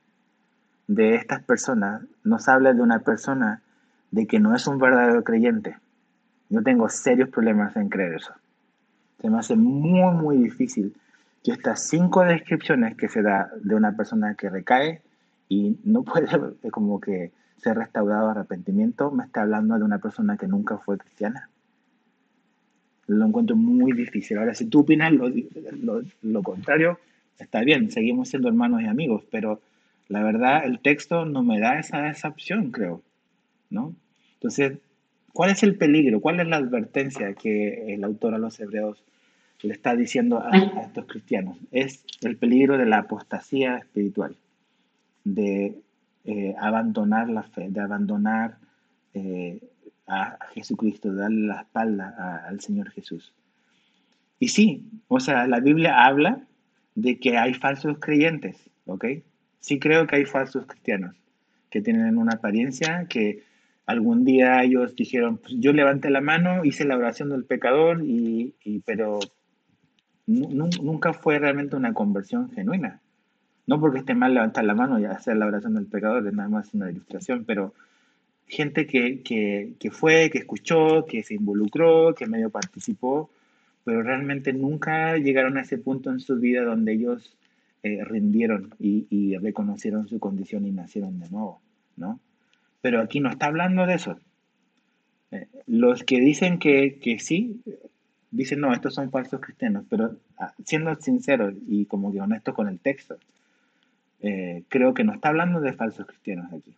[0.86, 3.60] de estas personas nos hablan de una persona
[4.10, 5.76] de que no es un verdadero creyente?
[6.48, 8.32] Yo tengo serios problemas en creer eso.
[9.20, 10.94] Se me hace muy, muy difícil
[11.44, 15.00] que estas cinco descripciones que se da de una persona que recae
[15.48, 16.26] y no puede
[16.70, 21.50] como que ser restaurado arrepentimiento, me está hablando de una persona que nunca fue cristiana.
[23.06, 24.38] Lo encuentro muy difícil.
[24.38, 25.30] Ahora, si tú opinas lo,
[26.22, 26.98] lo, contrario,
[27.38, 29.60] está bien, seguimos siendo hermanos y amigos, pero
[30.08, 33.02] la verdad el texto no me da esa, esa opción, creo.
[33.70, 33.94] ¿No?
[34.34, 34.78] Entonces,
[35.32, 36.20] ¿cuál es el peligro?
[36.20, 39.02] ¿Cuál es la advertencia que el autor a los hebreos
[39.62, 41.58] le está diciendo a, estos cristianos.
[41.70, 44.36] Es el peligro de la apostasía espiritual,
[45.24, 45.80] de
[46.24, 48.56] eh, abandonar la fe, de abandonar
[49.14, 49.60] eh,
[50.06, 53.32] a Jesucristo, de darle la espalda al Señor Jesús.
[54.38, 56.40] Y sí, o sea, la Biblia habla
[56.94, 58.56] de que hay falsos creyentes,
[58.86, 59.06] ¿ok?
[59.60, 61.14] Sí creo que hay falsos cristianos
[61.68, 63.44] que tienen una apariencia que
[63.90, 68.54] algún día ellos dijeron, pues yo levanté la mano, hice la oración del pecador, y
[68.84, 69.18] pero
[70.26, 73.00] nunca fue realmente una conversión genuina.
[73.66, 76.48] No porque esté mal levantar la mano y hacer la oración del pecador, es nada
[76.48, 77.74] más una ilustración, pero
[78.46, 83.30] gente que, que, fue, que escuchó, que se involucró, que medio participó,
[83.84, 87.36] pero realmente nunca llegaron a ese punto en su vida donde ellos
[87.82, 91.60] eh, rindieron y, reconocieron su condición y nacieron de nuevo,
[91.96, 92.18] ¿no?
[92.80, 94.18] Pero aquí no está hablando de eso.
[95.32, 97.60] Eh, los que dicen que, que sí,
[98.30, 102.68] dicen, no, estos son falsos cristianos, pero ah, siendo sincero y como que honesto con
[102.68, 103.16] el texto,
[104.22, 106.74] eh, creo que no está hablando de falsos cristianos aquí.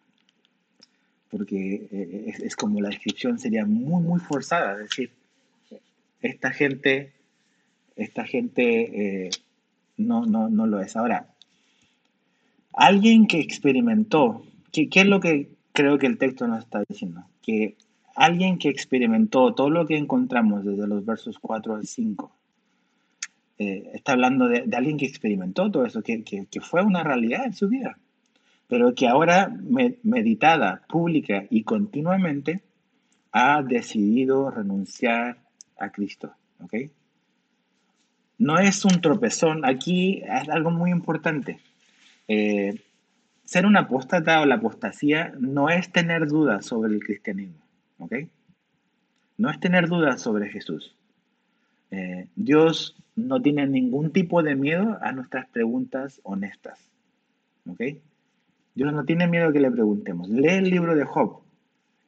[1.31, 4.75] Porque eh, es, como la descripción sería muy, muy forzada.
[4.75, 5.11] Es decir,
[6.21, 7.13] esta gente,
[7.97, 9.31] esta gente
[9.97, 10.95] no, no, no lo es.
[10.95, 11.27] Ahora,
[12.75, 17.25] alguien que experimentó, ¿qué, ¿qué es lo que creo que el texto nos está diciendo?
[17.43, 17.77] Que
[18.15, 22.33] alguien que experimentó todo lo que encontramos desde los versos 4 al 5.
[23.59, 27.69] Eh, está hablando de, alguien que experimentó todo eso, que, fue una realidad en su
[27.69, 27.99] vida,
[28.67, 29.55] pero que ahora,
[30.03, 32.63] meditada, pública y continuamente,
[33.31, 35.39] ha decidido renunciar
[35.79, 36.35] a Cristo.
[38.39, 41.61] No es un tropezón, aquí es algo muy importante.
[42.29, 42.81] Eh,
[43.53, 47.63] ser un apóstata o la apostasía no es tener dudas sobre el cristianismo.
[47.99, 48.15] ¿ok?
[49.37, 50.97] No es tener dudas sobre Jesús.
[51.91, 56.79] Eh, Dios no tiene ningún tipo de miedo a nuestras preguntas honestas,
[57.69, 57.83] ¿ok?
[58.75, 60.31] Dios no tiene miedo que le preguntemos.
[60.31, 61.43] Lee el libro de Job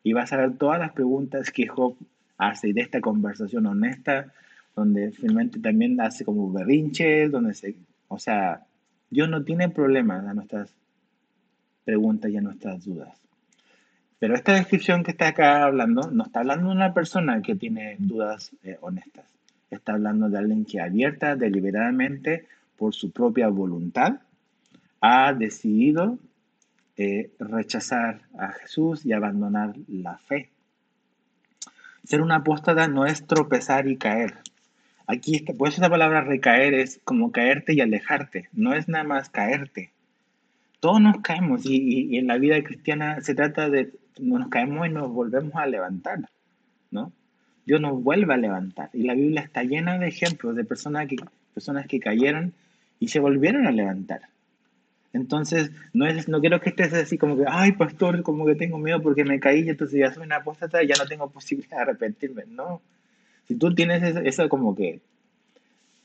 [0.02, 1.94] y vas a ver todas las preguntas que Job
[2.38, 4.32] hace de esta conversación honesta,
[4.74, 7.74] donde finalmente también hace como berrinches, donde se,
[8.08, 8.64] o sea,
[9.10, 10.72] Dios no tiene problemas a nuestras
[11.84, 13.20] preguntas y a nuestras dudas.
[14.18, 17.96] Pero esta descripción que está acá hablando, no está hablando de una persona que tiene
[17.98, 19.26] dudas eh, honestas.
[19.70, 24.20] Está hablando de alguien que abierta deliberadamente por su propia voluntad
[25.00, 26.18] ha decidido
[26.96, 30.50] eh, rechazar a Jesús y abandonar la fe.
[32.04, 34.34] Ser una apóstata no es tropezar y caer.
[35.06, 38.48] Aquí, está, por eso esa palabra recaer es como caerte y alejarte.
[38.52, 39.93] No es nada más caerte.
[40.84, 45.10] Todos nos caemos y en la vida cristiana se trata de nos caemos y nos
[45.10, 46.18] volvemos a levantar,
[46.90, 47.10] ¿no?
[47.64, 48.90] Dios nos vuelve a levantar.
[48.92, 51.16] Y la Biblia está llena de ejemplos de personas que,
[51.54, 52.52] personas que cayeron
[53.00, 54.28] y se volvieron a levantar.
[55.14, 58.76] Entonces, no, es, no quiero que estés así como que, ay, pastor, como que tengo
[58.76, 61.78] miedo porque me caí y entonces ya soy una apóstata y ya no tengo posibilidad
[61.78, 62.44] de arrepentirme.
[62.46, 62.82] No.
[63.48, 65.00] Si tú tienes eso, como que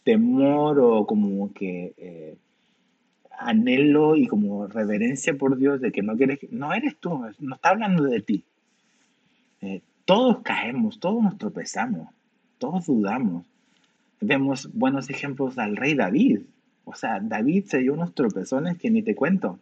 [0.06, 2.38] temor o como que eh,
[3.40, 7.70] anhelo y como reverencia por Dios de que no quieres, no eres tú, no está
[7.70, 8.44] hablando de ti.
[9.62, 12.10] Eh, todos caemos, todos nos tropezamos,
[12.58, 13.46] todos dudamos.
[14.22, 16.42] Vemos buenos ejemplos al rey David.
[16.84, 19.60] O sea, David se dio unos tropezones que ni te cuento.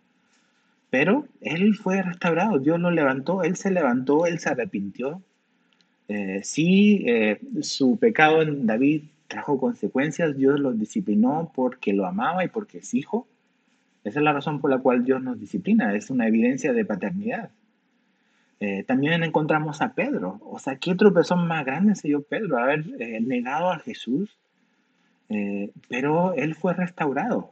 [0.89, 5.21] Pero él fue restaurado, Dios lo levantó, él se levantó, él se arrepintió.
[6.07, 12.45] Eh, sí, eh, su pecado en David trajo consecuencias, Dios lo disciplinó porque lo amaba
[12.45, 13.27] y porque es hijo.
[14.07, 17.49] Esa es la razón por la cual Dios nos disciplina, es una evidencia de paternidad.
[18.59, 22.57] Eh, también encontramos a Pedro, o sea, ¿qué tropezón más grande se dio Pedro?
[22.57, 24.35] Haber eh, negado a Jesús,
[25.29, 27.51] eh, pero él fue restaurado.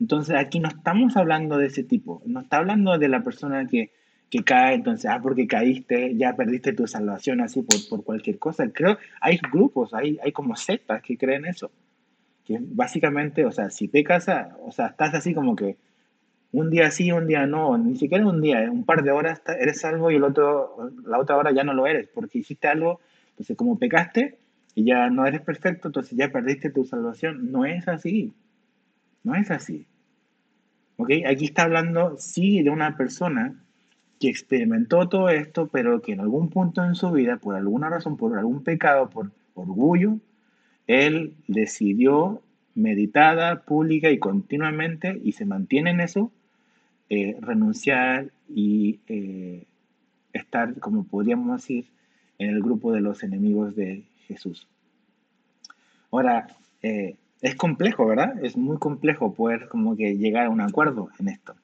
[0.00, 3.92] Entonces aquí no estamos hablando de ese tipo, no está hablando de la persona que,
[4.30, 8.68] que cae, entonces, ah, porque caíste, ya perdiste tu salvación así por, por cualquier cosa.
[8.72, 11.70] Creo, hay grupos, hay, hay como sectas que creen eso,
[12.46, 14.28] que básicamente, o sea, si pecas,
[14.64, 15.76] o sea, estás así como que
[16.52, 19.80] un día sí, un día no, ni siquiera un día, un par de horas eres
[19.80, 23.56] salvo y el otro, la otra hora ya no lo eres, porque hiciste algo, entonces
[23.56, 24.38] como pecaste
[24.74, 27.50] y ya no eres perfecto, entonces ya perdiste tu salvación.
[27.50, 28.32] No es así,
[29.24, 29.86] no es así.
[30.98, 31.10] ¿Ok?
[31.26, 33.62] Aquí está hablando, sí, de una persona
[34.20, 38.16] que experimentó todo esto, pero que en algún punto en su vida, por alguna razón,
[38.16, 40.18] por algún pecado, por orgullo,
[40.86, 42.42] él decidió
[42.74, 46.30] meditada, pública y continuamente, y se mantiene en eso,
[47.08, 49.64] eh, renunciar y eh,
[50.32, 51.86] estar, como podríamos decir,
[52.38, 54.68] en el grupo de los enemigos de Jesús.
[56.10, 56.48] Ahora,
[56.82, 58.44] eh, es complejo, ¿verdad?
[58.44, 61.54] Es muy complejo poder como que llegar a un acuerdo en esto.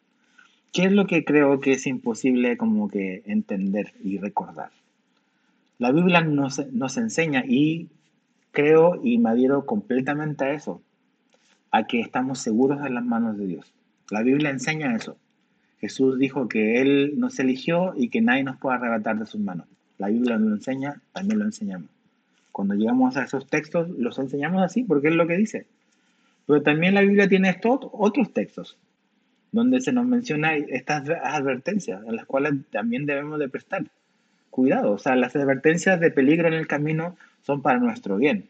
[0.73, 4.71] ¿Qué es lo que creo que es imposible como que entender y recordar?
[5.79, 7.89] La Biblia nos, nos enseña y
[8.53, 10.81] creo y me adhiero completamente a eso,
[11.71, 13.75] a que estamos seguros en las manos de Dios.
[14.11, 15.17] La Biblia enseña eso.
[15.81, 19.67] Jesús dijo que Él nos eligió y que nadie nos puede arrebatar de sus manos.
[19.99, 21.89] La Biblia nos lo enseña, también lo enseñamos.
[22.53, 25.67] Cuando llegamos a esos textos, los enseñamos así, porque es lo que dice.
[26.47, 28.77] Pero también la Biblia tiene otros textos,
[29.51, 33.85] donde se nos menciona estas advertencias, en las cuales también debemos de prestar
[34.51, 34.93] cuidado.
[34.93, 38.49] O sea, las advertencias de peligro en el camino son para nuestro bien.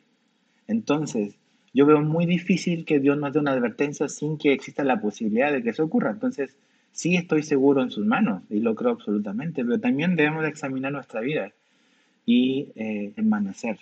[0.69, 1.37] Entonces,
[1.75, 5.53] yo veo muy difícil que Dios nos dé una advertencia sin que exista la posibilidad
[5.53, 6.11] de que eso ocurra.
[6.11, 6.57] Entonces,
[6.93, 10.93] sí estoy seguro en sus manos y lo creo absolutamente, pero también debemos de examinar
[10.93, 11.53] nuestra vida
[12.27, 13.79] y eh, permanecer.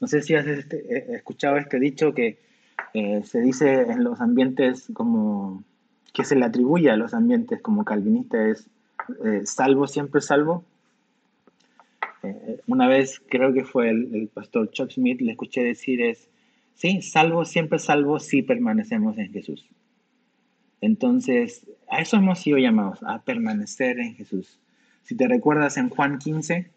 [0.00, 2.38] No sé si has este, escuchado este dicho que
[2.92, 5.64] eh, se dice en los ambientes como
[6.12, 8.68] que se le atribuye a los ambientes como calvinista es
[9.24, 10.64] eh, salvo siempre salvo.
[12.66, 16.28] Una vez creo que fue el, el, pastor Chuck Smith le escuché decir es
[16.74, 19.66] sí salvo siempre salvo si permanecemos en Jesús.
[20.80, 24.58] Entonces, a eso hemos sido llamados, a permanecer en Jesús.
[25.04, 26.70] Si te recuerdas en Juan 15,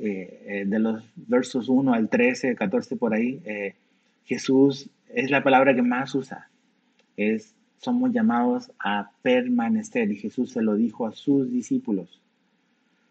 [0.00, 3.74] eh, eh, de los versos 1 al 13, 14 por ahí, eh,
[4.26, 6.48] Jesús es la palabra que más usa.
[7.16, 12.20] Es, somos llamados a permanecer y Jesús se lo dijo a sus discípulos.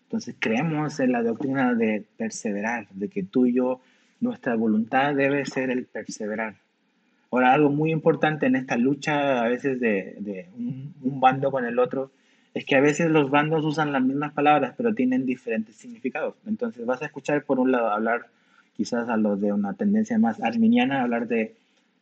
[0.08, 3.82] Entonces creemos en la doctrina de perseverar, de que tú y yo,
[4.22, 6.56] nuestra voluntad debe ser el perseverar.
[7.30, 12.12] Ahora, algo muy importante en esta lucha a veces de, un, bando con el otro
[12.54, 16.36] es que a veces los bandos usan las mismas palabras, pero tienen diferentes significados.
[16.48, 18.28] Entonces vas a escuchar por un lado hablar
[18.78, 21.56] quizás a los de una tendencia más arminiana, hablar de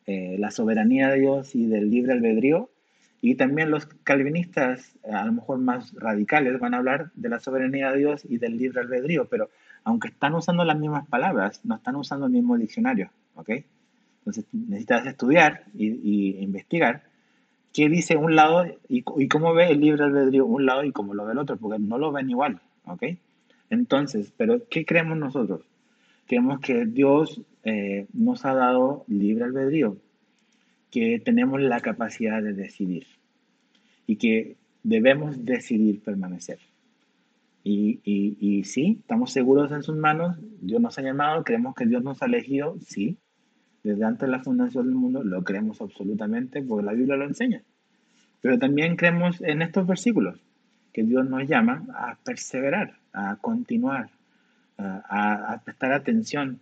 [0.06, 2.70] eh, la soberanía de Dios y del libre albedrío,
[3.28, 7.92] y también los calvinistas, a lo mejor más radicales, van a hablar de la soberanía
[7.92, 9.50] de Dios y del libre albedrío, pero
[9.84, 13.50] aunque están usando las mismas palabras, no están usando el mismo diccionario, ¿ok?
[14.20, 17.02] Entonces necesitas estudiar y, investigar
[17.74, 21.26] qué dice un lado y, cómo ve el libre albedrío un lado y cómo lo
[21.26, 23.06] ve el otro, porque no lo ven igual, ¿ok?
[23.72, 25.62] Entonces, pero ¿qué creemos nosotros?
[26.28, 29.98] Creemos que Dios eh, nos ha dado libre albedrío,
[30.92, 33.08] que tenemos la capacidad de decidir
[34.08, 36.60] y que debemos decidir permanecer.
[37.64, 41.88] Y, y, y, sí, estamos seguros en sus manos, Dios nos ha llamado, creemos que
[41.88, 43.18] Dios nos ha elegido, sí,
[43.86, 47.62] desde antes de la fundación del mundo, lo creemos absolutamente porque la Biblia lo enseña.
[48.42, 50.40] Pero también creemos en estos versículos
[50.92, 54.10] que Dios nos llama a perseverar, a continuar,
[54.78, 56.60] a, prestar atención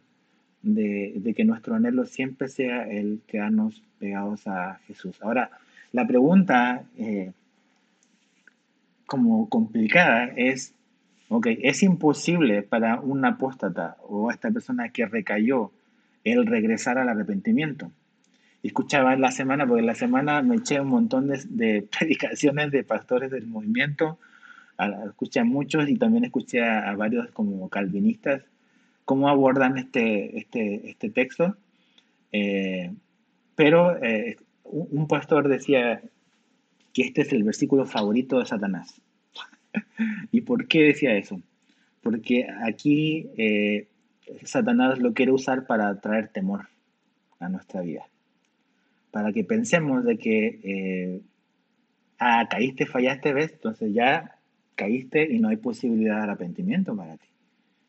[0.61, 5.21] de, que nuestro anhelo siempre sea el quedarnos pegados a Jesús.
[5.21, 5.51] Ahora,
[5.93, 7.31] la pregunta eh,
[9.05, 10.73] como complicada es,
[11.29, 15.71] ok, ¿es imposible para un apóstata o esta persona que recayó
[16.23, 17.91] el regresar al arrepentimiento.
[18.61, 22.83] Escuchaba en la semana, porque en la semana me eché un montón de, predicaciones de
[22.83, 24.17] pastores del movimiento,
[25.07, 28.41] escuché a muchos y también escuché a, varios como calvinistas
[29.05, 31.57] cómo abordan este, este, este texto.
[32.31, 32.91] Eh,
[33.55, 36.01] pero eh, un pastor decía
[36.93, 39.01] que este es el versículo favorito de Satanás.
[40.31, 41.41] ¿Y por qué decía eso?
[42.01, 43.87] Porque aquí eh,
[44.43, 46.67] Satanás lo quiere usar para traer temor
[47.39, 48.05] a nuestra vida.
[49.11, 51.21] Para que pensemos de que, eh,
[52.19, 54.35] ah, caíste, fallaste, ves, entonces ya
[54.75, 57.27] caíste y no hay posibilidad de arrepentimiento para ti.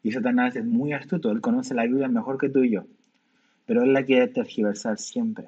[0.02, 2.84] Y Satanás es muy astuto, él conoce la Biblia mejor que tú y yo,
[3.64, 5.46] pero él la quiere tergiversar siempre.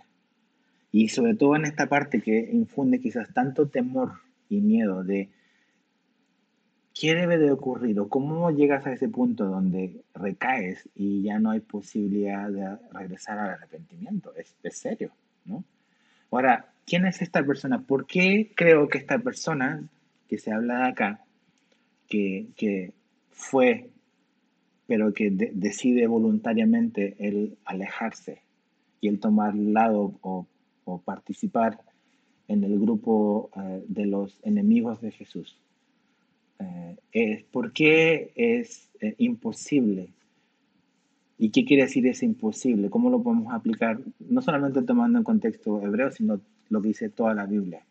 [0.93, 4.13] Y sobre todo en esta parte que infunde quizás tanto temor
[4.49, 5.29] y miedo de
[6.99, 11.51] qué debe de ocurrir o cómo llegas a ese punto donde recaes y ya no
[11.51, 14.35] hay posibilidad de regresar al arrepentimiento.
[14.35, 15.11] Es, es serio,
[15.45, 15.65] ¿no?
[16.31, 17.83] Ahora, ¿quién es esta persona?
[17.83, 19.89] ¿Por qué creo que esta persona
[20.29, 21.25] que se habla de acá,
[22.09, 22.93] que, que
[23.31, 23.91] fue,
[24.87, 28.43] pero que decide voluntariamente el alejarse
[29.01, 30.47] y el tomar lado o,
[30.87, 31.79] o participar
[32.49, 35.59] en el grupo eh, de los enemigos de Jesús?
[37.13, 40.09] Eh, ¿Por qué es eh, imposible?
[41.39, 42.89] ¿Y qué quiere decir es imposible?
[42.89, 43.99] ¿Cómo lo podemos aplicar?
[44.21, 47.85] No solamente tomando en contexto hebreo, sino lo que dice toda la Biblia.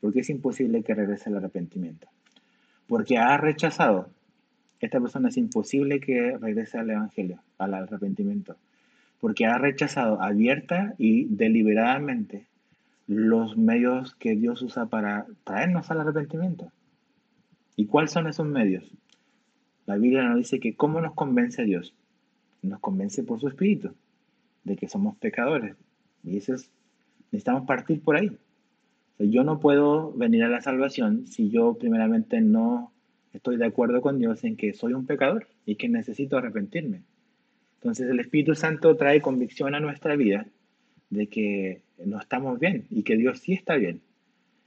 [0.00, 2.08] ¿Por qué es imposible que regrese al arrepentimiento?
[2.86, 4.08] Porque ha rechazado.
[4.80, 8.56] Esta persona es imposible que regrese al Evangelio, al arrepentimiento.
[9.20, 12.46] Porque ha rechazado abierta y deliberadamente
[13.08, 16.70] los medios que Dios usa para traernos al arrepentimiento.
[17.74, 18.92] ¿Y cuáles son esos medios?
[19.86, 21.94] La Biblia nos dice que cómo nos convence Dios.
[22.60, 23.94] Nos convence por su espíritu,
[24.64, 25.76] de que somos pecadores.
[26.22, 26.70] Y eso es,
[27.32, 28.36] necesitamos partir por ahí.
[29.18, 32.92] yo no puedo venir a la salvación si yo primeramente no
[33.32, 37.02] estoy de acuerdo con Dios en que soy un pecador y que necesito arrepentirme.
[37.80, 40.46] Entonces el Espíritu Santo trae convicción a nuestra vida
[41.10, 44.00] de que no estamos bien y que Dios sí está bien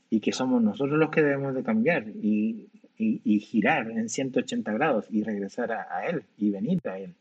[0.10, 2.68] y que somos nosotros los que debemos de cambiar y
[3.02, 7.14] y, girar en 180 grados y regresar a, Él y venir a Él.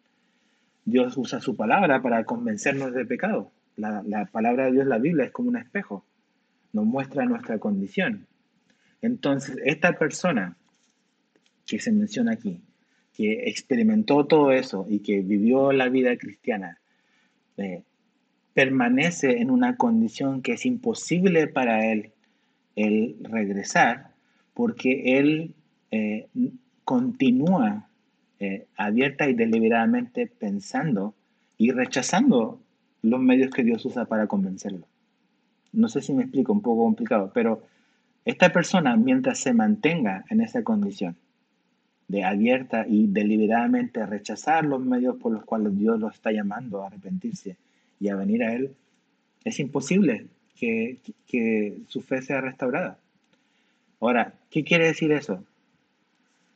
[0.84, 3.50] Dios usa su palabra para convencernos de pecado.
[3.76, 6.04] La, la, palabra de Dios, la Biblia, es como un espejo.
[6.72, 8.26] Nos muestra nuestra condición.
[9.02, 10.56] Entonces, esta persona
[11.66, 12.60] que se menciona aquí,
[13.20, 16.78] que experimentó todo eso y que vivió la vida cristiana,
[17.58, 17.82] eh,
[18.54, 22.12] permanece en una condición que es imposible para él
[22.76, 24.12] el regresar
[24.54, 25.52] porque él
[25.90, 26.28] eh,
[26.86, 27.90] continúa
[28.38, 31.12] eh, abierta y deliberadamente pensando
[31.58, 32.58] y rechazando
[33.02, 34.86] los medios que Dios usa para convencerlo.
[35.74, 37.64] No sé si me explico, un poco complicado, pero
[38.24, 41.16] esta persona, mientras se mantenga en esa condición
[42.10, 46.88] de abierta y deliberadamente rechazar los medios por los cuales Dios lo está llamando a
[46.88, 47.56] arrepentirse
[48.00, 48.72] y a venir a Él,
[49.44, 50.26] es imposible
[50.58, 50.98] que,
[51.28, 52.98] que su fe sea restaurada.
[54.00, 55.44] Ahora, ¿qué quiere decir eso?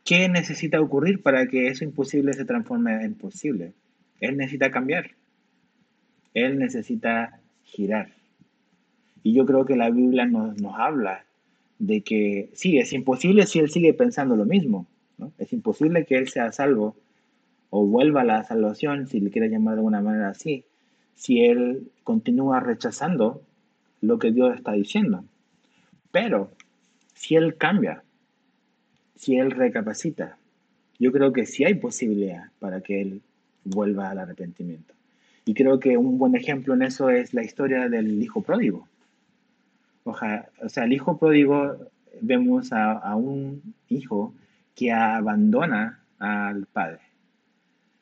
[0.04, 3.74] ¿Qué necesita ocurrir para que eso imposible se transforme en posible?
[4.18, 5.12] Él necesita cambiar.
[6.34, 8.08] Él necesita girar.
[9.22, 11.24] Y yo creo que la Biblia nos, habla
[11.78, 14.86] de que sí, es imposible si él sigue pensando lo mismo.
[15.38, 16.96] Es imposible que él sea salvo
[17.70, 20.64] o vuelva a la salvación, si le quiere llamar de alguna manera así,
[21.14, 23.42] si él continúa rechazando
[24.00, 25.24] lo que Dios está diciendo.
[26.10, 26.50] Pero
[27.14, 28.02] si él cambia,
[29.16, 30.36] si él recapacita,
[30.98, 33.22] yo creo que sí hay posibilidad para que él
[33.64, 34.94] vuelva al arrepentimiento.
[35.46, 38.88] Y creo que un buen ejemplo en eso es la historia del hijo pródigo.
[40.04, 41.76] O sea, el hijo pródigo
[42.20, 44.34] vemos a, un hijo
[44.74, 47.00] que abandona al padre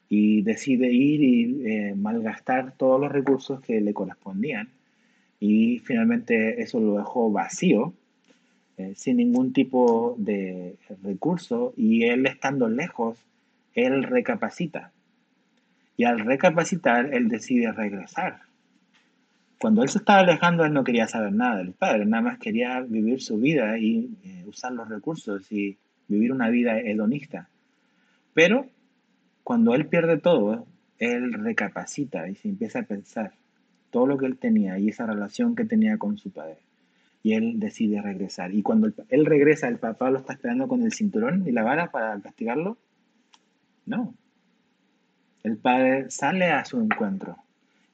[0.09, 4.69] y decide ir y eh, malgastar todos los recursos que le correspondían
[5.41, 7.95] y finalmente eso lo dejó vacío
[8.79, 13.19] eh, sin ningún tipo de recurso y él estando lejos,
[13.75, 14.93] él recapacita.
[15.97, 18.41] Y al recapacitar, él decide regresar.
[19.59, 22.81] Cuando él se estaba alejando, él no quería saber nada del padre, nada más quería
[22.81, 25.77] vivir su vida y eh, usar los recursos y
[26.13, 27.49] vivir una vida hedonista.
[28.35, 28.67] Pero
[29.43, 30.67] cuando él pierde todo,
[30.99, 33.33] él recapacita y se empieza a pensar
[33.91, 36.59] todo lo que él tenía y esa relación que tenía con su padre
[37.23, 38.53] y él decide regresar.
[38.53, 41.91] Y cuando él regresa, el papá lo está esperando con el cinturón y la vara
[41.91, 42.77] para castigarlo.
[43.87, 44.15] No.
[45.45, 47.37] El padre sale a su encuentro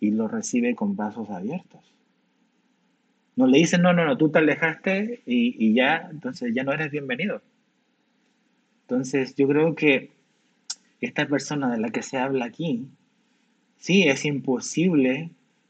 [0.00, 1.80] y lo recibe con brazos abiertos.
[3.36, 6.72] No le dice, no, no, no, tú te alejaste y, y ya, entonces ya no
[6.72, 7.42] eres bienvenido.
[8.88, 10.12] Entonces yo creo que
[11.02, 12.88] esta persona de la que se habla aquí,
[13.76, 15.28] sí, es imposible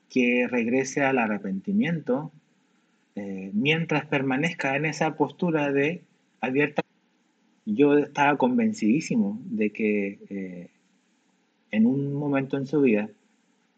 [0.09, 2.31] que regrese al arrepentimiento,
[3.17, 6.05] eh, mientras permanezca en esa postura de
[6.41, 6.83] abierta,
[7.67, 10.71] yo estaba convencidísimo de que eh,
[11.73, 13.11] en un momento en su vida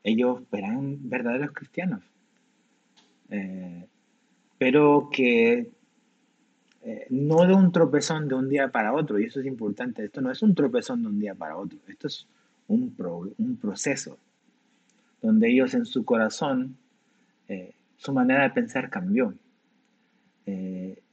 [0.05, 2.03] ellos eran verdaderos cristianos,
[3.30, 3.86] eh,
[4.59, 5.70] pero que
[6.83, 10.20] eh, no de un tropezón de un día para otro, y eso es importante, esto
[10.20, 12.26] no es un tropezón de un día para otro, esto es
[12.68, 12.95] un,
[13.39, 14.18] un proceso,
[15.20, 16.76] donde ellos en su corazón,
[17.49, 19.35] eh, su manera de pensar cambió.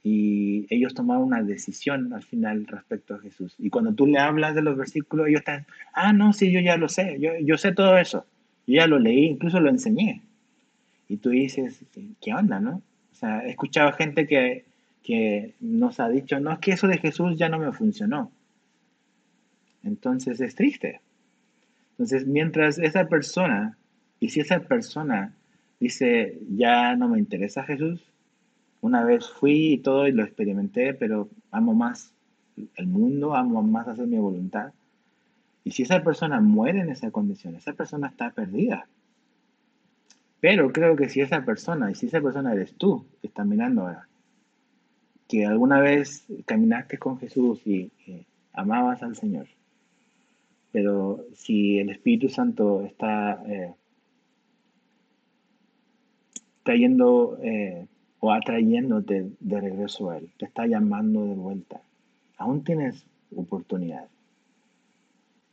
[0.02, 3.54] y ellos tomaron una decisión al final respecto a Jesús.
[3.58, 6.76] Y cuando tú le hablas de los versículos, ellos están, ah, no, sí, yo ya
[6.76, 8.24] lo sé, yo, yo sé todo eso.
[8.66, 10.22] Yo ya lo leí, incluso lo enseñé.
[11.08, 11.80] Y tú dices,
[12.20, 12.82] ¿qué onda, no?
[13.12, 14.64] O sea, he escuchado gente que,
[15.02, 18.30] que nos ha dicho, no, es que eso de Jesús ya no me funcionó.
[19.82, 21.00] Entonces es triste.
[21.92, 23.76] Entonces, mientras esa persona,
[24.20, 25.34] y si esa persona
[25.80, 28.02] dice, ya no me interesa Jesús,
[28.80, 32.12] una vez fui y todo y lo experimenté, pero amo más
[32.76, 34.72] el mundo, amo más hacer mi voluntad,
[35.64, 38.86] y si esa persona muere en esa condición, esa persona está perdida.
[40.40, 43.82] Pero creo que si esa persona, y si esa persona eres tú, que estás mirando
[43.82, 44.07] ahora,
[45.28, 47.92] que alguna vez caminaste con Jesús y,
[48.54, 49.46] amabas al Señor,
[50.72, 53.72] pero si el Espíritu Santo está eh,
[56.64, 57.86] trayendo eh,
[58.18, 61.80] o atrayéndote de regreso a Él, te está llamando de vuelta,
[62.36, 63.06] aún tienes
[63.36, 64.08] oportunidad.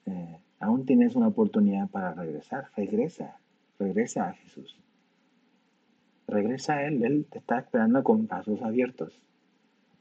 [0.07, 2.69] Eh, aún tienes una oportunidad para regresar.
[2.75, 3.37] Regresa,
[3.77, 4.75] regresa a Jesús.
[6.27, 9.21] Regresa a Él, Él te está esperando con pasos abiertos.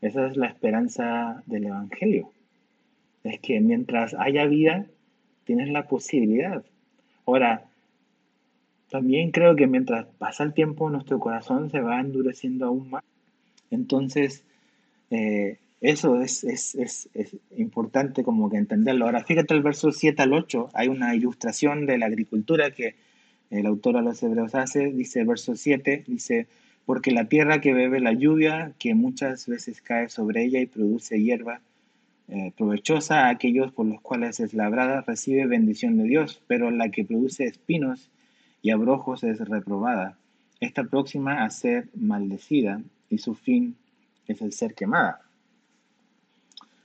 [0.05, 2.31] Esa es la esperanza del Evangelio.
[3.23, 4.85] Es que mientras haya vida,
[5.45, 6.63] tienes la posibilidad.
[7.25, 7.65] Ahora,
[8.91, 13.03] también creo que mientras pasa el tiempo, nuestro corazón se va endureciendo aún más.
[13.71, 14.45] Entonces,
[15.11, 19.07] eh, eso es, es, es, es, importante como que entenderlo.
[19.07, 22.95] Ahora, fíjate el verso 7 al 8, hay una ilustración de la agricultura que
[23.49, 26.47] el autor a los hebreos hace, dice verso 7, dice,
[26.87, 31.23] porque la tierra que bebe la lluvia, que muchas veces cae sobre ella y produce
[31.23, 31.61] hierba
[32.29, 36.91] eh, provechosa a aquellos por los cuales es labrada, recibe bendición de Dios, pero la
[36.91, 38.11] que produce espinos
[38.63, 40.17] y abrojos es reprobada.
[40.61, 42.81] Está próxima a ser maldecida
[43.11, 43.77] y su fin
[44.27, 45.21] es el ser quemada.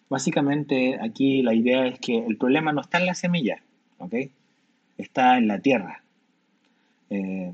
[0.10, 3.62] Básicamente aquí la idea es que el problema no está en la semilla,
[4.00, 4.16] ¿ok?
[4.98, 6.04] Está en la tierra.
[7.10, 7.54] Eh,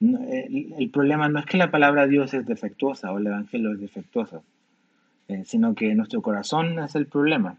[0.00, 4.42] el, problema no es que la palabra Dios es defectuosa o el Evangelio es defectuoso,
[5.28, 7.58] eh, sino que nuestro corazón es el problema.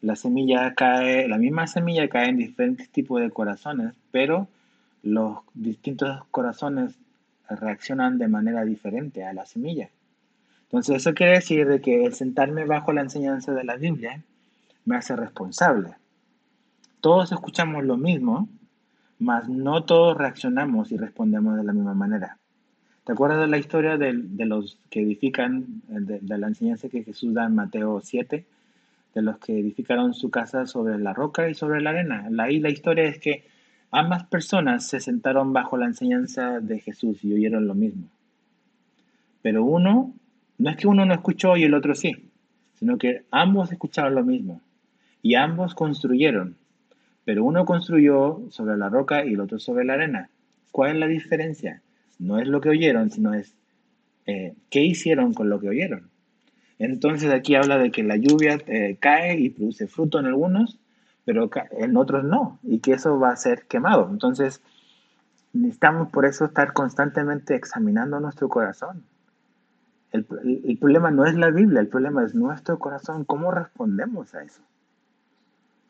[0.00, 4.48] La semilla cae, la misma semilla cae en diferentes tipos de corazones, pero
[5.02, 6.94] los distintos corazones
[7.48, 9.90] reaccionan de manera diferente a la semilla.
[10.64, 14.22] Entonces eso quiere decir de que el sentarme bajo la enseñanza de la Biblia
[14.84, 15.94] me hace responsable.
[17.00, 18.48] Todos escuchamos lo mismo,
[19.20, 22.38] mas no todos reaccionamos y respondemos de la misma manera.
[23.04, 24.12] ¿Te acuerdas de la historia de,
[24.46, 28.46] los que edifican, de, la enseñanza que Jesús da en Mateo 7?
[29.14, 32.28] De los que edificaron su casa sobre la roca y sobre la arena.
[32.38, 33.44] Ahí la historia es que
[33.90, 38.04] ambas personas se sentaron bajo la enseñanza de Jesús y oyeron lo mismo.
[39.42, 40.14] Pero uno
[40.58, 42.30] no es que uno no escuchó y el otro sí,
[42.74, 44.60] sino que ambos escucharon lo mismo
[45.22, 46.56] y ambos construyeron,
[47.24, 50.30] pero uno construyó sobre la roca y el otro sobre la arena.
[50.72, 51.82] ¿Cuál es la diferencia?
[52.18, 53.54] No es lo que oyeron, sino es
[54.26, 56.10] eh, qué hicieron con lo que oyeron.
[56.78, 60.78] Entonces aquí habla de que la lluvia eh, cae y produce fruto en algunos,
[61.24, 64.08] pero en otros no, y que eso va a ser quemado.
[64.10, 64.62] Entonces
[65.52, 69.04] necesitamos por eso estar constantemente examinando nuestro corazón
[70.12, 73.24] el, problema no es la Biblia, el problema es nuestro corazón.
[73.24, 74.62] ¿Cómo respondemos a eso?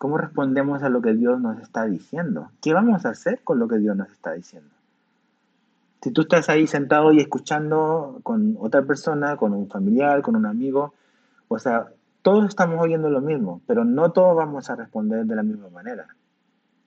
[0.00, 2.48] ¿Cómo respondemos a lo que Dios nos está diciendo?
[2.62, 4.70] ¿Qué vamos a hacer con lo que Dios nos está diciendo?
[6.00, 10.46] Si tú estás ahí sentado y escuchando con otra persona, con un familiar, con un
[10.46, 10.94] amigo,
[11.48, 11.88] o sea,
[12.22, 16.06] todos estamos oyendo lo mismo, pero no todos vamos a responder de la misma manera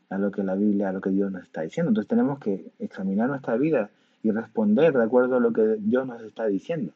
[0.09, 1.91] a lo que la Biblia, a lo que Dios nos está diciendo.
[1.91, 3.91] Entonces tenemos que examinar nuestra vida
[4.23, 6.93] y responder de acuerdo a lo que Dios nos está diciendo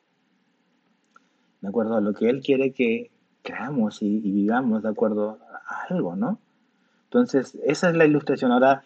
[1.61, 3.09] de acuerdo a lo que Él quiere que
[3.47, 6.37] creamos y, vivamos de acuerdo a algo, ¿no?
[7.05, 8.51] Entonces, esa es la ilustración.
[8.51, 8.83] Ahora,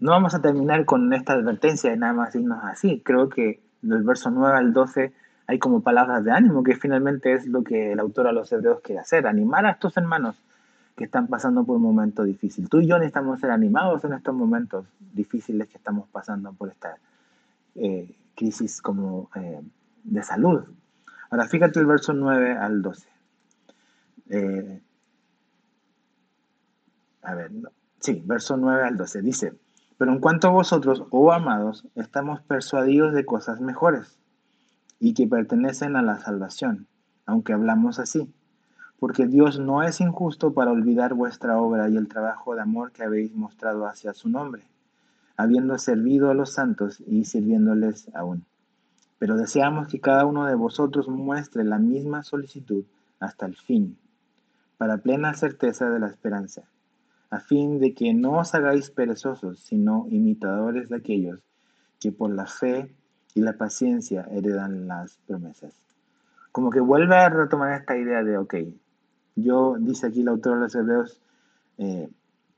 [0.00, 3.00] no vamos a terminar con esta advertencia de nada más irnos así.
[3.02, 5.14] Creo que del verso 9 al 12
[5.46, 8.80] hay como palabras de ánimo, que finalmente es lo que el autor a los hebreos
[8.82, 10.42] quiere hacer, animar a estos hermanos
[10.96, 12.68] que están pasando por un momento difícil.
[12.68, 16.96] Tú y yo necesitamos ser animados en estos momentos difíciles que estamos pasando por esta
[17.76, 19.62] eh, crisis como eh,
[20.04, 20.64] de salud,
[21.30, 23.08] Ahora fíjate el verso 9 al 12.
[24.28, 24.82] Eh,
[27.22, 27.50] a ver,
[28.06, 29.54] Sí, verso 9 al 12 dice,
[29.98, 34.18] pero en cuanto a vosotros, oh amados, estamos persuadidos de cosas mejores
[35.00, 36.86] y que pertenecen a la salvación,
[37.24, 38.32] aunque hablamos así,
[39.00, 43.02] porque Dios no es injusto para olvidar vuestra obra y el trabajo de amor que
[43.02, 44.62] habéis mostrado hacia su nombre,
[45.36, 48.44] habiendo servido a los santos y sirviéndoles aún.
[49.18, 52.84] Pero deseamos que cada uno de vosotros muestre la misma solicitud
[53.18, 53.98] hasta el fin,
[54.78, 56.64] para plena certeza de la esperanza
[57.30, 61.40] a fin de que no os hagáis perezosos, sino imitadores de aquellos
[62.00, 62.94] que por la fe
[63.34, 65.74] y la paciencia heredan las promesas.
[66.52, 68.54] Como que vuelve a retomar esta idea de, ok,
[69.34, 71.20] yo, dice aquí el autor de los Hebreos,
[71.78, 72.08] eh,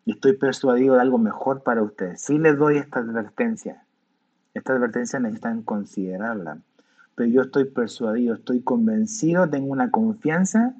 [0.07, 2.21] estoy persuadido de algo mejor para ustedes.
[2.21, 3.83] Sí les doy esta advertencia.
[4.55, 6.59] Esta advertencia necesitan considerarla.
[7.17, 10.77] Pero yo estoy persuadido, estoy convencido, tengo una confianza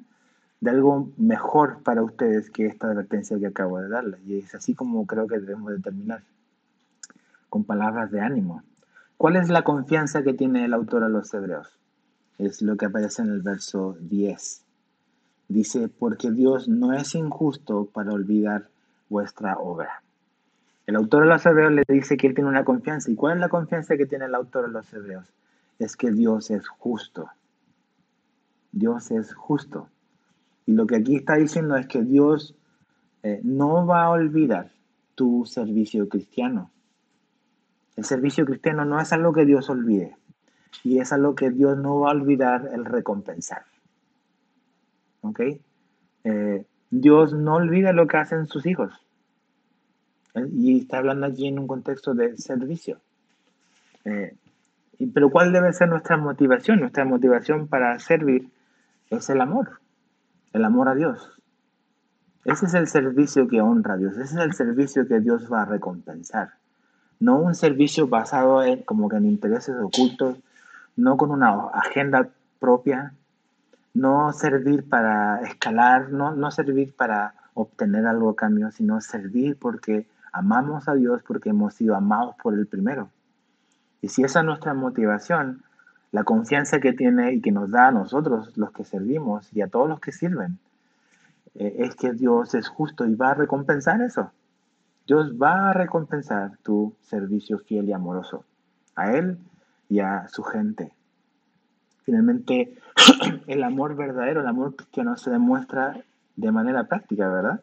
[0.61, 4.19] de algo mejor para ustedes que esta advertencia que acabo de darles.
[4.25, 6.23] Y es así como creo que debemos de terminar,
[7.49, 8.63] con palabras de ánimo.
[9.17, 11.77] ¿Cuál es la confianza que tiene el autor a los hebreos?
[12.37, 14.63] Es lo que aparece en el verso 10.
[15.49, 18.69] Dice, porque Dios no es injusto para olvidar
[19.09, 20.03] vuestra obra.
[20.85, 23.11] El autor de los hebreos le dice que él tiene una confianza.
[23.11, 25.25] ¿Y cuál es la confianza que tiene el autor de los hebreos?
[25.79, 27.29] Es que Dios es justo.
[28.71, 29.89] Dios es justo.
[30.69, 32.55] Y lo que aquí está diciendo es que Dios
[33.23, 34.69] eh, no va a olvidar
[35.15, 36.69] tu servicio cristiano.
[37.95, 40.15] El servicio cristiano no es algo que Dios olvide.
[40.83, 43.63] Y es algo que Dios no va a olvidar el recompensar.
[45.21, 45.39] ¿Ok?
[46.25, 48.93] Eh, Dios no olvida lo que hacen sus hijos.
[50.35, 53.01] Eh, y está hablando aquí en un contexto de servicio.
[54.03, 56.81] pero ¿cuál debe ser nuestra motivación?
[56.81, 58.51] Nuestra motivación para servir
[59.09, 59.79] es el amor
[60.53, 61.41] el amor a Dios.
[62.45, 65.63] Ese es el servicio que honra a Dios, ese es el servicio que Dios va
[65.63, 66.53] a recompensar.
[67.19, 70.37] No un servicio basado en, como que en intereses ocultos,
[70.95, 72.29] no con una agenda
[72.59, 73.13] propia,
[73.93, 80.07] no servir para escalar, no, no servir para obtener algo a cambio, sino servir porque
[80.31, 83.09] amamos a Dios, porque hemos sido amados por el primero.
[84.01, 85.63] Y si esa es nuestra motivación,
[86.11, 89.67] la confianza que tiene y que nos da a nosotros, los que servimos, y a
[89.67, 90.57] todos los que sirven,
[91.55, 94.31] eh, es que Dios es justo y va a recompensar eso.
[95.07, 98.45] Dios va a recompensar tu servicio fiel y amoroso
[98.95, 99.37] a Él
[99.87, 100.91] y a su gente.
[102.03, 102.77] Finalmente,
[103.47, 106.03] el amor verdadero, el amor que no se demuestra
[106.35, 107.61] de manera práctica, ¿verdad?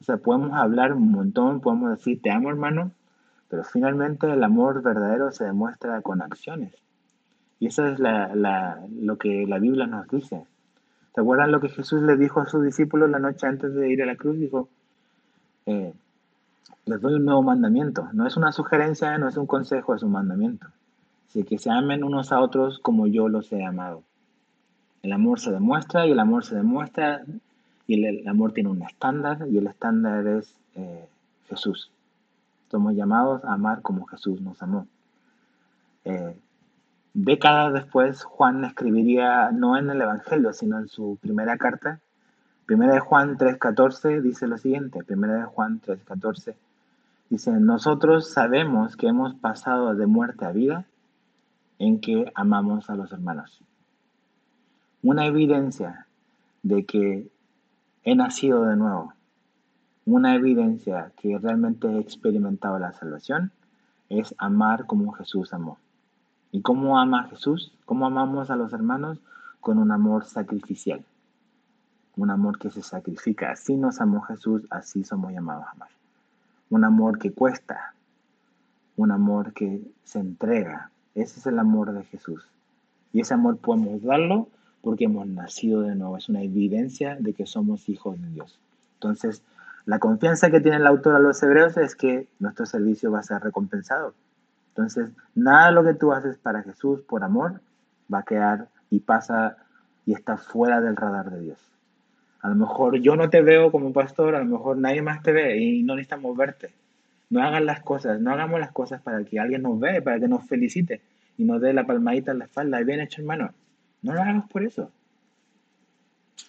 [0.00, 2.92] O sea, podemos hablar un montón, podemos decir, te amo hermano,
[3.48, 6.83] pero finalmente el amor verdadero se demuestra con acciones.
[7.60, 10.44] Y eso es lo que la Biblia nos dice.
[11.14, 14.02] ¿Se acuerdan lo que Jesús le dijo a sus discípulos la noche antes de ir
[14.02, 14.38] a la cruz?
[14.38, 14.68] Dijo,
[15.66, 15.92] eh,
[16.86, 18.08] les doy un nuevo mandamiento.
[18.12, 20.66] No es una sugerencia, no es un consejo, es un mandamiento.
[21.28, 24.02] Así que se amen unos a otros como yo los he amado.
[25.02, 27.22] El amor se demuestra y el amor se demuestra
[27.86, 31.06] y el, amor tiene un estándar y el estándar es eh,
[31.48, 31.90] Jesús.
[32.70, 34.86] Somos llamados a amar como Jesús nos amó.
[36.04, 36.36] Eh,
[37.14, 42.00] Décadas después, Juan escribiría no en el Evangelio, sino en su primera carta.
[42.66, 46.56] Primera de Juan 3.14 dice lo siguiente, Primera de Juan 3.14
[47.30, 50.86] dice, nosotros sabemos que hemos pasado de muerte a vida
[51.78, 53.62] en que amamos a los hermanos.
[55.02, 56.06] Una evidencia
[56.64, 57.28] de que
[58.02, 59.12] he nacido de nuevo,
[60.04, 63.52] una evidencia que realmente he experimentado la salvación,
[64.08, 65.78] es amar como Jesús amó.
[66.54, 67.72] ¿Y cómo ama Jesús?
[67.84, 69.18] ¿Cómo amamos a los hermanos?
[69.58, 71.04] Con un amor sacrificial.
[72.16, 73.50] Un amor que se sacrifica.
[73.50, 75.88] Así nos amó Jesús, así somos llamados a amar.
[76.70, 77.94] Un amor que cuesta.
[78.96, 80.92] Un amor que se entrega.
[81.16, 82.46] Ese es el amor de Jesús.
[83.12, 84.46] Y ese amor podemos darlo
[84.80, 86.16] porque hemos nacido de nuevo.
[86.16, 88.60] Es una evidencia de que somos hijos de Dios.
[89.00, 89.42] Entonces,
[89.86, 93.24] la confianza que tiene el autor a los hebreos es que nuestro servicio va a
[93.24, 94.14] ser recompensado.
[94.76, 97.60] Entonces, nada de lo que tú haces para Jesús por amor
[98.12, 99.56] va a quedar y pasa
[100.04, 101.58] y está fuera del radar de Dios.
[102.40, 105.30] A lo mejor yo no te veo como pastor, a lo mejor nadie más te
[105.30, 106.72] ve y no necesitamos verte.
[107.30, 110.26] No hagan las cosas, no hagamos las cosas para que alguien nos vea, para que
[110.26, 111.00] nos felicite
[111.38, 112.80] y nos dé la palmadita en la espalda.
[112.80, 113.52] Y bien hecho, hermano.
[114.02, 114.90] No lo hagas por eso.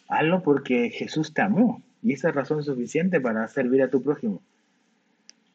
[0.09, 4.41] Hazlo porque Jesús te amó y esa es razón suficiente para servir a tu prójimo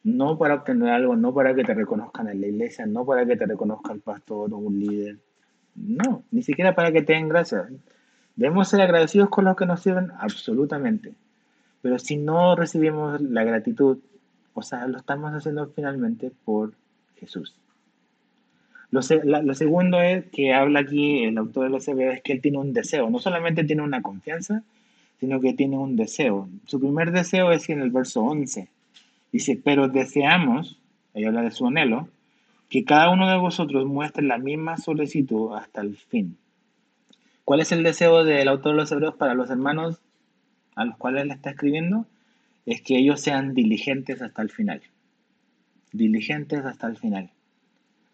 [0.03, 3.35] no para obtener algo, no para que te reconozcan en la iglesia, no para que
[3.35, 5.17] te reconozca el pastor o un líder.
[5.75, 7.67] No, ni siquiera para que te den gracias.
[8.35, 11.13] Debemos ser agradecidos con los que nos sirven absolutamente.
[11.81, 13.99] Pero si no recibimos la gratitud,
[14.53, 16.73] o sea, lo estamos haciendo finalmente por
[17.15, 17.55] Jesús.
[18.91, 22.57] Lo, segundo es que habla aquí el autor de los Hebreos es que él tiene
[22.57, 24.63] un deseo, no solamente tiene una confianza,
[25.19, 26.49] sino que tiene un deseo.
[26.65, 28.67] Su primer deseo es en el verso 11.
[29.31, 30.79] Dice, pero deseamos,
[31.15, 32.09] ahí habla de su anhelo,
[32.69, 36.37] que cada uno de vosotros muestre la misma solicitud hasta el fin.
[37.43, 39.99] ¿Cuál es el deseo del autor de los Hebreos para los hermanos
[40.75, 42.05] a los cuales le está escribiendo?
[42.65, 44.81] Es que ellos sean diligentes hasta el final.
[45.91, 47.29] Diligentes hasta el final.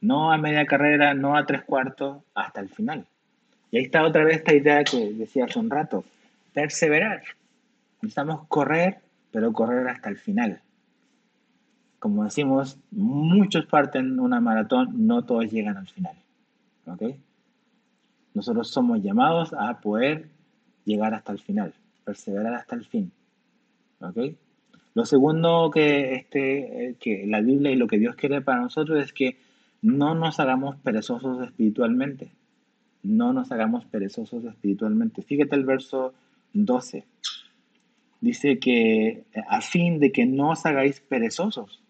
[0.01, 3.05] No a media carrera, no a tres cuartos, hasta el final.
[3.71, 6.03] Y ahí está otra vez esta idea que decía hace un rato,
[6.53, 7.21] perseverar.
[8.01, 8.99] Necesitamos correr,
[9.31, 10.61] pero correr hasta el final.
[11.99, 16.15] Como decimos, muchos parten una maratón, no todos llegan al final.
[16.85, 17.03] ¿Ok?
[18.33, 20.29] Nosotros somos llamados a poder
[20.85, 21.73] llegar hasta el final,
[22.05, 23.11] perseverar hasta el fin.
[23.99, 24.17] ¿Ok?
[24.93, 29.13] Lo segundo que, este, que la Biblia y lo que Dios quiere para nosotros es
[29.13, 29.37] que
[29.81, 32.31] no nos hagamos perezosos espiritualmente.
[33.03, 35.21] No nos hagamos perezosos espiritualmente.
[35.21, 36.13] Fíjate el verso
[36.53, 37.05] 12.
[38.21, 41.81] Dice que a fin de que no os hagáis perezosos.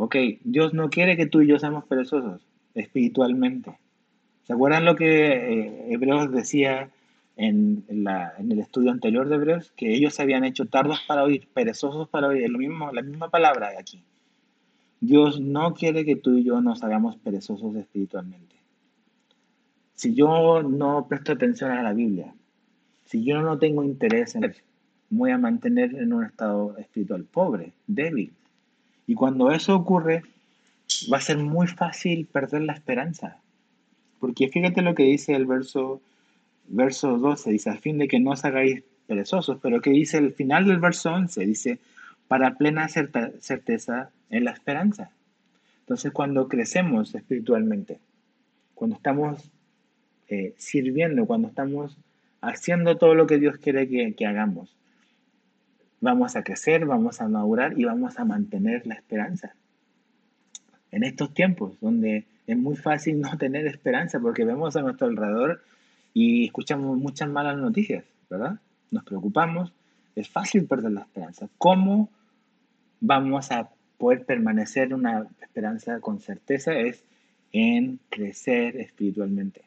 [0.00, 3.76] Ok, Dios no quiere que tú y yo seamos perezosos espiritualmente.
[4.44, 6.90] ¿Se acuerdan lo que eh, Hebreos decía
[7.36, 8.06] en, en,
[8.52, 9.72] el estudio anterior de Hebreos?
[9.76, 12.44] Que ellos se habían hecho tardos para oír, perezosos para oír.
[12.44, 14.04] Es lo mismo, la misma palabra de aquí.
[15.00, 18.54] Dios no quiere que tú y yo nos hagamos perezosos espiritualmente.
[19.94, 22.32] Si yo no presto atención a la Biblia,
[23.04, 24.54] si yo no tengo interés en
[25.10, 28.32] voy a mantener en un estado espiritual pobre, débil.
[29.08, 30.22] Y cuando eso ocurre,
[31.10, 33.38] va a ser muy fácil perder la esperanza.
[34.20, 36.02] Porque fíjate lo que dice el verso,
[36.68, 40.34] verso 12, dice, a fin de que no os hagáis perezosos, pero que dice el
[40.34, 41.78] final del verso 11, dice,
[42.28, 45.10] para plena certeza en la esperanza.
[45.80, 48.00] Entonces, cuando crecemos espiritualmente,
[48.74, 49.50] cuando estamos
[50.28, 51.96] eh, sirviendo, cuando estamos
[52.42, 54.76] haciendo todo lo que Dios quiere que, que hagamos,
[56.00, 59.54] vamos a crecer, vamos a madurar y vamos a mantener la esperanza.
[60.90, 65.62] En estos tiempos donde es muy fácil no tener esperanza porque vemos a nuestro alrededor
[66.14, 68.58] y escuchamos muchas malas noticias, ¿verdad?
[68.90, 69.72] Nos preocupamos,
[70.16, 71.48] es fácil perder la esperanza.
[71.58, 72.08] ¿Cómo
[73.00, 77.04] vamos a poder permanecer una esperanza con certeza es
[77.52, 79.62] en crecer espiritualmente.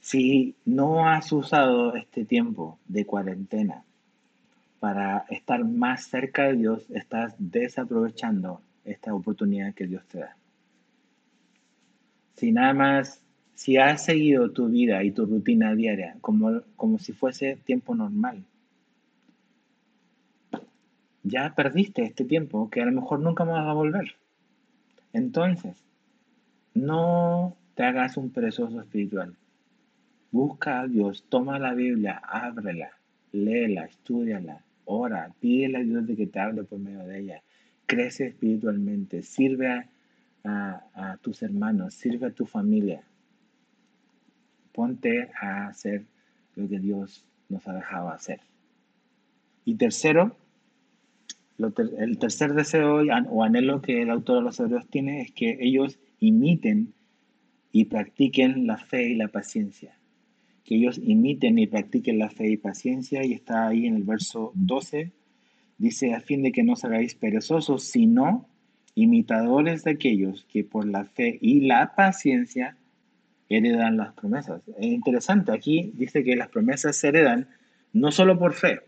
[0.00, 3.83] Si no has usado este tiempo de cuarentena
[4.80, 10.36] para estar más cerca de Dios, estás desaprovechando esta oportunidad que Dios te da.
[12.36, 13.22] Si nada más,
[13.54, 18.44] si has seguido tu vida y tu rutina diaria como, como si fuese tiempo normal,
[21.22, 24.16] ya perdiste este tiempo que a lo mejor nunca más va a volver.
[25.12, 25.76] Entonces,
[26.74, 29.34] no te hagas un perezoso espiritual.
[30.30, 32.90] Busca a Dios, toma la Biblia, ábrela,
[33.34, 37.42] léela, estudiala, ora, pídele a Dios de que te hable por medio de ella.
[37.86, 39.68] Crece espiritualmente, sirve
[40.44, 43.02] a, tus hermanos, sirve a tu familia.
[44.72, 46.04] Ponte a hacer
[46.54, 48.40] lo que Dios nos ha dejado hacer.
[49.64, 50.36] Y tercero,
[51.58, 55.98] el tercer deseo o anhelo que el autor de los hebreos tiene es que ellos
[56.20, 56.92] imiten
[57.72, 59.96] y practiquen la fe y la paciencia.
[60.64, 63.24] Que ellos imiten y practiquen la fe y paciencia.
[63.24, 65.12] Y está ahí en el verso 12.
[65.78, 68.48] Dice, a fin de que no os hagáis perezosos, sino
[68.94, 72.76] imitadores de aquellos que por la fe y la paciencia
[73.48, 74.62] heredan las promesas.
[74.78, 77.48] Es interesante, aquí dice que las promesas se heredan
[77.92, 78.80] no solo por fe,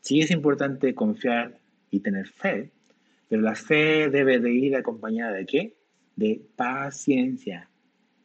[0.00, 1.58] Sí es importante confiar
[1.90, 2.70] y tener fe,
[3.28, 5.76] pero la fe debe de ir acompañada de qué?
[6.16, 7.68] De paciencia.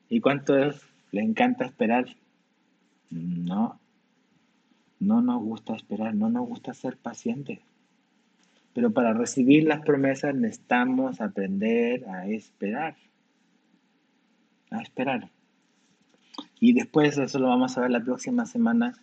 [0.09, 0.57] ¿Y cuánto
[1.15, 2.05] le encanta esperar?
[3.09, 3.79] No,
[4.99, 7.59] no nos gusta esperar, no nos gusta ser pacientes.
[8.73, 12.95] Pero para recibir las promesas necesitamos aprender a esperar.
[14.69, 15.29] A esperar.
[16.59, 18.93] Y después eso lo vamos a ver la próxima semana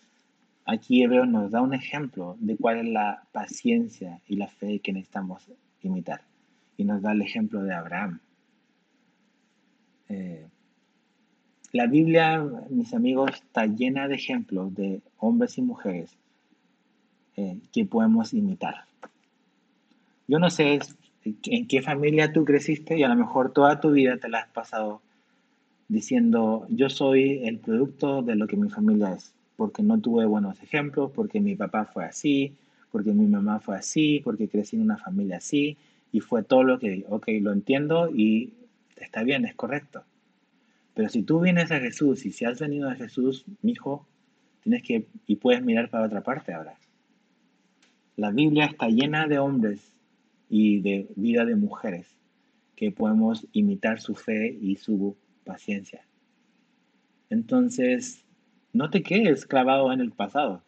[0.65, 4.93] Aquí Hebreo nos da un ejemplo de cuál es la paciencia y la fe que
[4.93, 5.51] necesitamos
[5.81, 6.23] imitar.
[6.77, 8.21] Y nos da el ejemplo de Abraham.
[10.09, 10.47] Eh,
[11.73, 16.11] la Biblia, mis amigos, está llena de ejemplos de hombres y mujeres
[17.37, 18.85] eh, que podemos imitar.
[20.29, 20.81] Yo no sé
[21.25, 24.49] en qué familia tú creciste y a lo mejor toda tu vida te la has
[24.49, 25.01] pasado
[25.89, 30.61] diciendo, yo soy el producto de lo que mi familia es porque no tuve buenos
[30.63, 32.53] ejemplos, porque mi papá fue así,
[32.91, 35.77] porque mi mamá fue así, porque crecí en una familia así,
[36.11, 38.53] y fue todo lo que, ok, lo entiendo y
[38.97, 40.03] está bien, es correcto.
[40.95, 44.07] Pero si tú vienes a Jesús y si has venido a Jesús, mi hijo,
[44.63, 46.79] tienes que, y puedes mirar para otra parte ahora.
[48.17, 49.93] La Biblia está llena de hombres
[50.49, 52.07] y de vida de mujeres
[52.77, 56.05] que podemos imitar su fe y su paciencia.
[57.31, 58.25] Entonces,
[58.73, 60.63] no te quedes clavado en el pasado.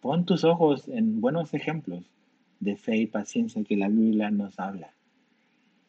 [0.00, 2.10] Pon tus ojos en buenos ejemplos
[2.60, 4.94] de fe y paciencia que la Biblia nos habla.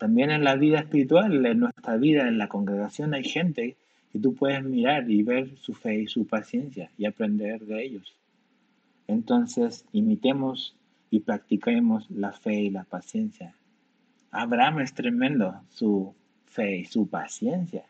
[0.02, 3.78] También en la vida espiritual, en nuestra vida, en la congregación, hay gente
[4.12, 8.16] que tú puedes mirar y ver su fe y su paciencia y aprender de ellos.
[9.06, 10.76] Entonces, imitemos
[11.12, 13.54] y practiquemos la fe y la paciencia.
[14.32, 16.16] Abraham es tremendo, su
[16.48, 17.86] fe y su paciencia.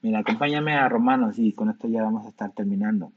[0.00, 3.12] Mira, acompáñame a Romanos y con esto ya vamos a estar terminando.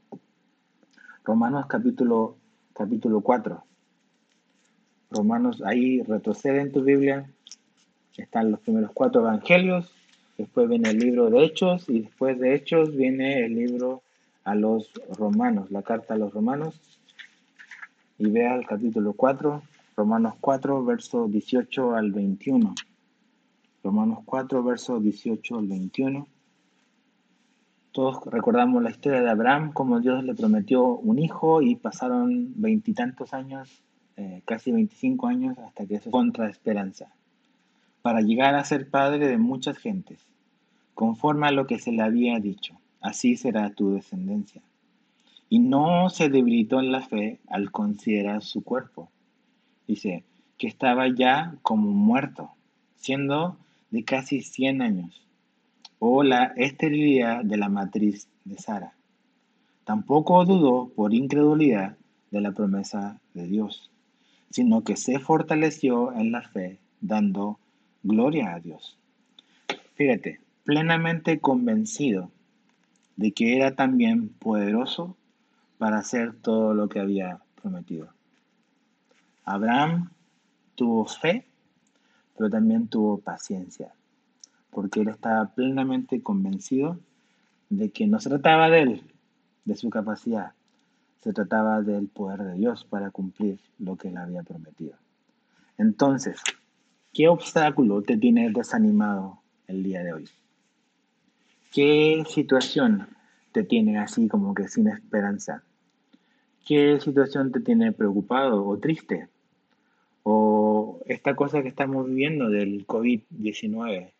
[1.24, 2.36] Romanos capítulo,
[2.74, 3.64] capítulo 4.
[5.10, 7.31] Romanos, ahí retrocede en tu Biblia.
[8.16, 9.92] Están los primeros cuatro evangelios.
[10.38, 14.02] Después viene el libro de Hechos y después de Hechos viene el libro
[14.44, 16.74] a los romanos, la carta a los romanos.
[18.18, 19.62] Y vea el capítulo 4,
[19.96, 22.74] Romanos 4, verso 18 al 21.
[23.84, 26.28] Romanos 4, verso 18 al 21.
[27.92, 33.34] Todos recordamos la historia de Abraham, como Dios le prometió un hijo y pasaron veintitantos
[33.34, 33.82] años,
[34.16, 37.12] eh, casi veinticinco años, hasta que eso contra esperanza,
[38.02, 40.26] para llegar a ser padre de muchas gentes,
[40.94, 44.60] conforme a lo que se le había dicho, así será tu descendencia.
[45.48, 49.08] Y no se debilitó en la fe al considerar su cuerpo.
[49.86, 50.24] Dice
[50.58, 52.50] que estaba ya como muerto,
[52.96, 53.56] siendo
[53.90, 55.22] de casi cien años
[55.98, 58.94] o la esterilidad de la matriz de Sara.
[59.84, 61.96] Tampoco dudó por incredulidad
[62.30, 63.90] de la promesa de Dios,
[64.50, 67.58] sino que se fortaleció en la fe, dando
[68.02, 68.98] gloria a Dios.
[69.94, 72.30] Fíjate, plenamente convencido
[73.16, 75.16] de que era también poderoso
[75.78, 78.08] para hacer todo lo que había prometido.
[79.44, 80.10] Abraham
[80.74, 81.46] tuvo fe,
[82.36, 83.92] pero también tuvo paciencia
[84.72, 86.98] porque él estaba plenamente convencido
[87.68, 89.02] de que no se trataba de él,
[89.66, 90.54] de su capacidad,
[91.20, 94.96] se trataba del poder de Dios para cumplir lo que él había prometido.
[95.76, 96.40] Entonces,
[97.12, 100.28] ¿qué obstáculo te tiene desanimado el día de hoy?
[101.72, 103.08] ¿Qué situación
[103.52, 105.62] te tiene así como que sin esperanza?
[106.66, 109.28] ¿Qué situación te tiene preocupado o triste?
[110.22, 114.10] O esta cosa que estamos viviendo del COVID-19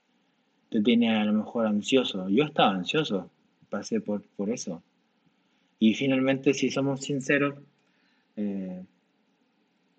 [0.70, 2.28] te tiene a lo mejor ansioso.
[2.28, 3.30] Yo estaba ansioso,
[3.68, 4.82] pasé por, por eso.
[5.78, 7.54] Y finalmente, si somos sinceros,
[8.36, 8.82] eh,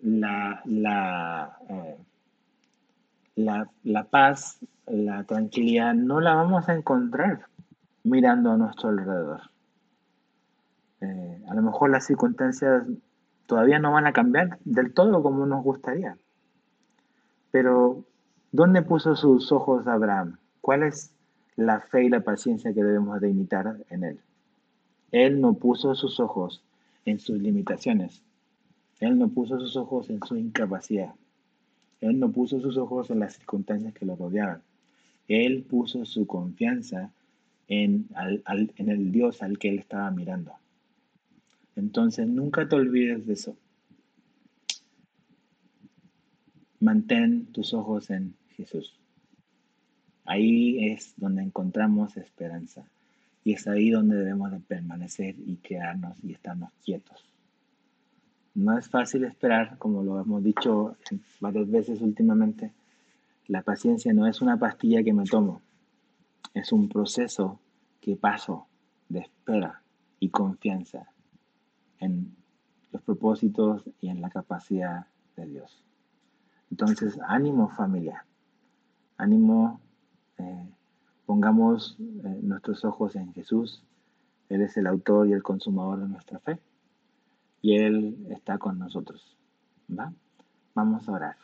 [0.02, 1.96] la, la, eh,
[3.36, 7.46] la, la, paz, la tranquilidad, no la vamos a encontrar
[8.02, 9.42] mirando a nuestro alrededor.
[11.00, 12.84] Eh, a lo mejor las circunstancias
[13.46, 16.16] todavía no van a cambiar del todo como nos gustaría.
[17.50, 18.04] Pero,
[18.52, 20.38] ¿dónde puso sus ojos Abraham?
[20.60, 21.12] ¿Cuál es
[21.56, 24.20] la fe y la paciencia que debemos de imitar en Él?
[25.12, 26.62] Él no puso sus ojos
[27.04, 28.22] en sus limitaciones.
[29.00, 31.14] Él no puso sus ojos en su incapacidad.
[32.00, 34.62] Él no puso sus ojos en las circunstancias que lo rodeaban.
[35.28, 37.10] Él puso su confianza
[37.68, 38.08] en,
[38.76, 40.52] en el Dios al que él estaba mirando.
[41.76, 43.56] Entonces nunca te olvides de eso.
[46.80, 48.98] Mantén tus ojos en Jesús.
[50.26, 52.84] Ahí es donde encontramos esperanza.
[53.42, 57.33] Y es ahí donde debemos de permanecer y quedarnos y estarnos quietos.
[58.54, 60.96] No es fácil esperar, como lo hemos dicho
[61.40, 62.72] varias veces últimamente.
[63.46, 65.60] La paciencia no es una pastilla que me tomo,
[66.54, 67.58] es un proceso
[68.00, 68.66] que paso
[69.08, 69.82] de espera
[70.20, 71.08] y confianza
[71.98, 72.34] en
[72.92, 75.84] los propósitos y en la capacidad de Dios.
[76.70, 78.24] Entonces, ánimo familia,
[79.16, 79.80] ánimo
[80.38, 80.68] eh,
[81.26, 83.82] pongamos eh, nuestros ojos en Jesús.
[84.48, 86.58] Él es el autor y el consumador de nuestra fe.
[87.64, 89.38] Y Él está con nosotros.
[89.88, 90.12] ¿va?
[90.74, 91.36] Vamos a orar.